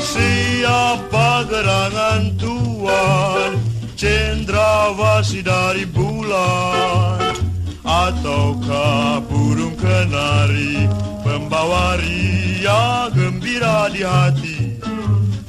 Siapa 0.00 1.44
gerangan 1.44 2.32
Tuhan 2.40 3.50
Cendrawasi 3.98 5.44
dari 5.44 5.84
bulan? 5.84 7.36
Ataukah 7.84 9.20
burung 9.28 9.76
kenari 9.76 10.88
Pembawa 11.20 12.00
ria 12.00 13.12
gembira 13.12 13.92
di 13.92 14.00
hati 14.06 14.49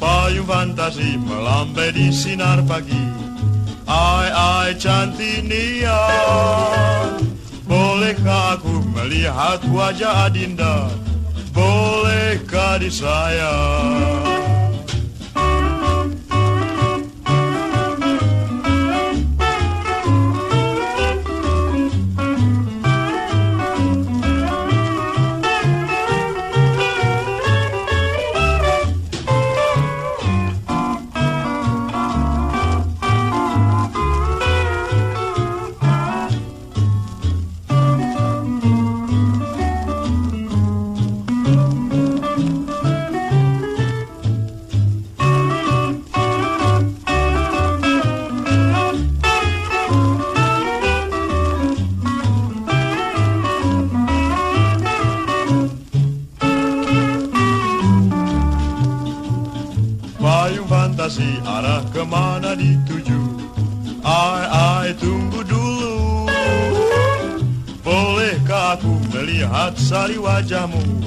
Payung 0.02 0.50
fantasi 0.50 1.14
melambai 1.22 1.94
di 1.94 2.10
sinar 2.10 2.66
pagi 2.66 3.06
Ai 3.86 4.34
ai. 4.34 4.74
Cantik 4.74 5.46
Nia 5.46 6.02
Bolehkah 7.70 8.58
aku 8.58 8.82
melihat 8.98 9.62
wajah 9.70 10.28
Adinda. 10.28 10.90
Bolehkah 11.54 12.82
disayang 12.82 14.26
Payung 14.26 14.71
sari 69.92 70.16
wajahmu. 70.16 71.04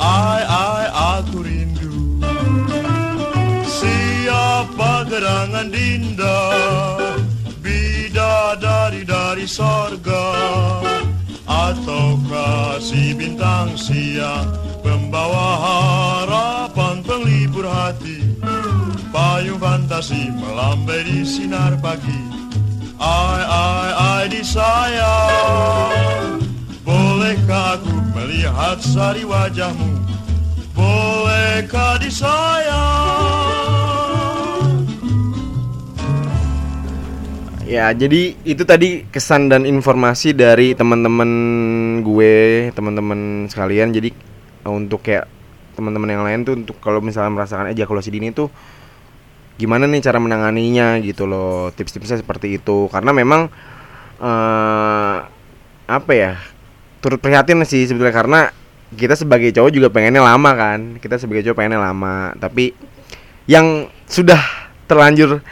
Ai 0.00 0.42
ai 0.48 0.88
aku 0.88 1.44
rindu. 1.44 2.16
Siapa 3.68 5.04
gerangan 5.12 5.68
dinda? 5.68 6.40
Bidadari 7.60 9.04
dari 9.04 9.44
sorga. 9.44 10.24
Ataukah 11.44 12.80
si 12.80 13.12
bintang 13.12 13.76
siang 13.76 14.48
Pembawa 14.80 15.60
harapan 15.60 17.04
penglibur 17.04 17.68
hati? 17.68 18.40
Payung 19.12 19.60
fantasi 19.60 20.32
melambai 20.32 21.04
di 21.04 21.20
sinar 21.20 21.76
pagi. 21.84 22.32
Ai 22.96 23.42
ai 23.44 23.90
ai 23.92 24.24
disayang 24.32 26.14
Bolehkah 26.84 27.80
aku 27.80 27.93
melihat 28.24 28.80
sari 28.80 29.20
wajahmu 29.28 30.00
Bolehkah 30.72 32.00
disayang? 32.00 32.72
Ya, 37.68 37.92
jadi 37.92 38.34
itu 38.42 38.64
tadi 38.64 39.04
kesan 39.12 39.52
dan 39.52 39.68
informasi 39.68 40.34
dari 40.34 40.74
teman-teman 40.74 41.30
gue, 42.02 42.70
teman-teman 42.74 43.46
sekalian. 43.46 43.94
Jadi 43.94 44.10
untuk 44.66 45.06
kayak 45.06 45.30
teman-teman 45.78 46.10
yang 46.10 46.24
lain 46.26 46.42
tuh 46.42 46.54
untuk 46.58 46.76
kalau 46.82 46.98
misalnya 46.98 47.30
merasakan 47.38 47.70
ejakulasi 47.70 48.10
dini 48.10 48.34
tuh 48.34 48.50
gimana 49.54 49.86
nih 49.86 50.02
cara 50.02 50.18
menanganinya 50.18 50.98
gitu 51.04 51.28
loh. 51.30 51.70
Tips-tipsnya 51.70 52.18
seperti 52.18 52.58
itu. 52.58 52.90
Karena 52.90 53.14
memang 53.14 53.46
eh 54.18 55.16
apa 55.84 56.12
ya 56.16 56.40
turut 57.04 57.20
prihatin 57.20 57.60
sih 57.68 57.84
sebetulnya 57.84 58.16
karena 58.16 58.40
kita 58.96 59.12
sebagai 59.12 59.52
cowok 59.52 59.70
juga 59.76 59.88
pengennya 59.92 60.24
lama 60.24 60.50
kan. 60.56 60.96
Kita 60.96 61.20
sebagai 61.20 61.44
cowok 61.44 61.56
pengennya 61.60 61.84
lama 61.84 62.32
tapi 62.40 62.72
yang 63.44 63.92
sudah 64.08 64.40
terlanjur 64.88 65.44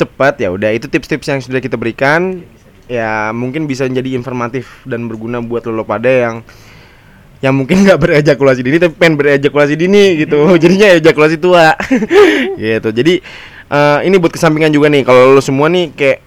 cepat 0.00 0.40
ya 0.40 0.48
udah 0.48 0.72
itu 0.72 0.88
tips-tips 0.88 1.28
yang 1.28 1.40
sudah 1.44 1.60
kita 1.60 1.76
berikan. 1.76 2.40
Ya 2.88 3.28
mungkin 3.36 3.68
bisa 3.68 3.84
menjadi 3.84 4.16
informatif 4.16 4.80
dan 4.88 5.04
berguna 5.04 5.44
buat 5.44 5.68
lo 5.68 5.84
pada 5.84 6.08
yang 6.08 6.40
yang 7.44 7.52
mungkin 7.52 7.84
nggak 7.84 8.00
berejakulasi 8.00 8.64
dini 8.64 8.80
tapi 8.80 8.96
pengen 8.96 9.20
berejakulasi 9.20 9.76
dini 9.76 10.24
gitu. 10.24 10.48
Jadinya 10.62 10.96
ejakulasi 10.96 11.36
tua. 11.36 11.76
Gitu. 12.56 12.88
Jadi 12.88 13.20
eh, 13.68 13.98
ini 14.08 14.16
buat 14.16 14.32
kesampingan 14.32 14.72
juga 14.72 14.88
nih. 14.88 15.04
Kalau 15.04 15.36
lo 15.36 15.44
semua 15.44 15.68
nih 15.68 15.92
kayak 15.92 16.25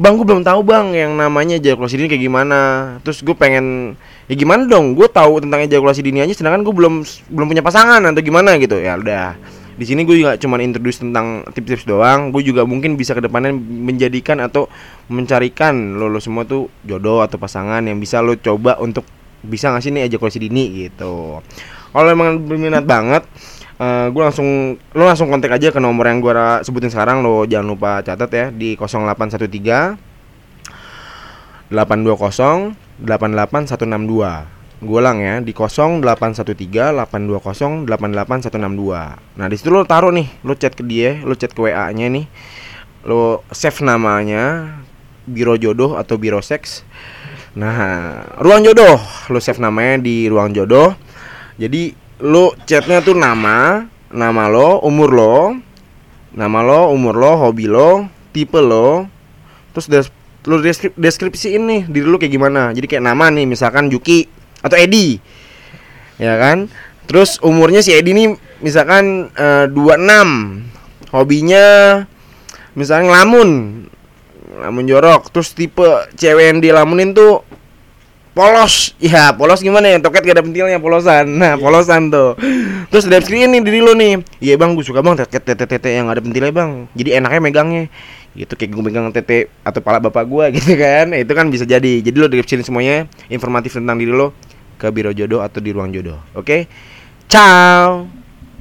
bang 0.00 0.16
gue 0.16 0.24
belum 0.24 0.40
tahu 0.40 0.64
bang 0.64 0.96
yang 0.96 1.12
namanya 1.12 1.60
ejakulasi 1.60 2.00
dini 2.00 2.08
kayak 2.08 2.24
gimana. 2.24 2.60
Terus 3.04 3.20
gue 3.20 3.36
pengen 3.36 3.94
ya 4.32 4.34
gimana 4.34 4.64
dong? 4.64 4.96
Gue 4.96 5.12
tahu 5.12 5.44
tentang 5.44 5.60
ejakulasi 5.68 6.00
dini 6.00 6.24
aja 6.24 6.32
sedangkan 6.32 6.64
gue 6.64 6.72
belum 6.72 7.04
belum 7.04 7.46
punya 7.52 7.60
pasangan 7.60 8.00
atau 8.00 8.22
gimana 8.24 8.56
gitu. 8.56 8.80
Ya 8.80 8.96
udah. 8.96 9.36
Di 9.76 9.84
sini 9.84 10.08
gue 10.08 10.16
juga 10.24 10.40
cuma 10.40 10.56
introduce 10.60 11.04
tentang 11.04 11.44
tips-tips 11.52 11.84
doang. 11.84 12.32
Gue 12.32 12.40
juga 12.40 12.64
mungkin 12.64 12.96
bisa 12.96 13.12
ke 13.12 13.20
depannya 13.20 13.52
menjadikan 13.52 14.40
atau 14.40 14.72
mencarikan 15.12 16.00
lo, 16.00 16.08
lo 16.08 16.20
semua 16.20 16.48
tuh 16.48 16.72
jodoh 16.84 17.20
atau 17.20 17.36
pasangan 17.36 17.84
yang 17.84 18.00
bisa 18.00 18.24
lo 18.24 18.36
coba 18.40 18.80
untuk 18.80 19.04
bisa 19.44 19.72
ngasih 19.72 19.92
nih 19.92 20.02
ejakulasi 20.08 20.40
dini 20.40 20.88
gitu. 20.88 21.44
Kalau 21.90 22.08
emang 22.08 22.40
berminat 22.40 22.88
banget 22.88 23.24
eh 23.80 24.06
gue 24.12 24.22
langsung 24.22 24.76
lo 24.92 25.08
langsung 25.08 25.32
kontak 25.32 25.56
aja 25.56 25.72
ke 25.72 25.80
nomor 25.80 26.04
yang 26.04 26.20
gue 26.20 26.36
sebutin 26.60 26.92
sekarang 26.92 27.24
lo 27.24 27.48
jangan 27.48 27.72
lupa 27.72 28.04
catat 28.04 28.28
ya 28.28 28.52
di 28.52 28.76
0813 28.76 31.72
820 31.72 32.76
88162 33.00 34.60
gue 34.80 34.98
ulang 35.00 35.18
ya 35.24 35.40
di 35.40 35.56
0813 35.56 37.08
820 37.08 37.88
88162 37.88 39.40
nah 39.40 39.46
di 39.48 39.56
situ 39.56 39.72
lo 39.72 39.88
taruh 39.88 40.12
nih 40.12 40.28
lo 40.44 40.52
chat 40.52 40.76
ke 40.76 40.84
dia 40.84 41.16
lo 41.24 41.32
chat 41.32 41.56
ke 41.56 41.64
wa 41.64 41.88
nya 41.96 42.12
nih 42.12 42.28
lo 43.08 43.40
save 43.48 43.80
namanya 43.80 44.76
biro 45.24 45.56
jodoh 45.56 45.96
atau 45.96 46.20
biro 46.20 46.42
seks. 46.42 46.84
Nah 47.56 48.22
ruang 48.38 48.66
jodoh 48.66 49.00
lo 49.32 49.38
save 49.40 49.62
namanya 49.62 50.02
di 50.02 50.28
ruang 50.28 50.52
jodoh. 50.52 50.92
Jadi 51.56 51.94
lo 52.20 52.52
chatnya 52.68 53.00
tuh 53.00 53.16
nama 53.16 53.88
nama 54.10 54.42
lo 54.50 54.82
umur 54.84 55.10
lo 55.12 55.36
nama 56.36 56.60
lo 56.62 56.94
umur 56.94 57.14
lo 57.16 57.32
hobi 57.48 57.66
lo 57.66 58.06
tipe 58.30 58.58
lo. 58.62 59.06
Terus 59.74 59.86
des- 59.90 60.14
lo 60.46 60.56
deskrip 60.62 60.94
deskripsiin 60.96 61.62
nih 61.66 61.82
diri 61.90 62.06
lo 62.06 62.16
kayak 62.16 62.32
gimana. 62.32 62.70
Jadi 62.70 62.86
kayak 62.86 63.04
nama 63.04 63.28
nih 63.28 63.44
misalkan 63.44 63.90
Juki 63.90 64.26
atau 64.62 64.78
Edi. 64.78 65.18
Ya 66.20 66.36
kan? 66.38 66.70
Terus 67.10 67.42
umurnya 67.42 67.82
si 67.82 67.90
Edi 67.90 68.14
nih 68.14 68.28
misalkan 68.62 69.34
eh, 69.34 69.66
26 69.66 71.10
hobinya 71.10 71.66
misalnya 72.78 73.10
ngelamun 73.10 73.48
ngelamun 74.60 74.84
jorok. 74.86 75.34
Terus 75.34 75.50
tipe 75.56 75.86
cewek 76.14 76.54
yang 76.54 76.58
dilamunin 76.62 77.10
tuh 77.10 77.42
polos. 78.32 78.94
Ya 79.02 79.34
polos 79.34 79.60
gimana 79.60 79.90
ya? 79.90 79.98
Toket 79.98 80.22
gak 80.22 80.36
ada 80.38 80.44
pentilnya 80.44 80.78
polosan. 80.78 81.26
Nah 81.36 81.54
polosan 81.58 82.10
tuh. 82.10 82.38
Terus 82.90 83.04
deskripsiin 83.06 83.50
nih 83.50 83.60
diri 83.62 83.80
lo 83.82 83.92
nih. 83.94 84.22
Iya 84.42 84.54
bang 84.56 84.74
gue 84.74 84.84
suka 84.84 85.02
bang 85.02 85.18
tete 85.18 85.38
tete 85.40 85.64
tete 85.66 85.88
yang 85.90 86.10
gak 86.10 86.20
ada 86.20 86.22
pentilnya 86.22 86.52
bang. 86.54 86.70
Jadi 86.94 87.10
enaknya 87.18 87.40
megangnya. 87.40 87.84
Gitu 88.34 88.52
kayak 88.54 88.70
gue 88.70 88.82
megang 88.82 89.10
tete 89.10 89.50
atau 89.66 89.82
pala 89.82 89.98
bapak 89.98 90.24
gua 90.26 90.50
gitu 90.56 90.74
kan. 90.78 91.12
Itu 91.14 91.32
kan 91.34 91.50
bisa 91.50 91.66
jadi. 91.66 92.02
Jadi 92.02 92.16
lo 92.16 92.26
deskripsiin 92.30 92.62
semuanya 92.62 93.06
informatif 93.30 93.74
tentang 93.74 93.98
diri 93.98 94.14
lo 94.14 94.34
ke 94.80 94.88
biro 94.88 95.12
jodoh 95.12 95.44
atau 95.44 95.60
di 95.60 95.70
ruang 95.74 95.90
jodoh. 95.92 96.18
Oke? 96.32 96.70
Ciao 97.30 98.19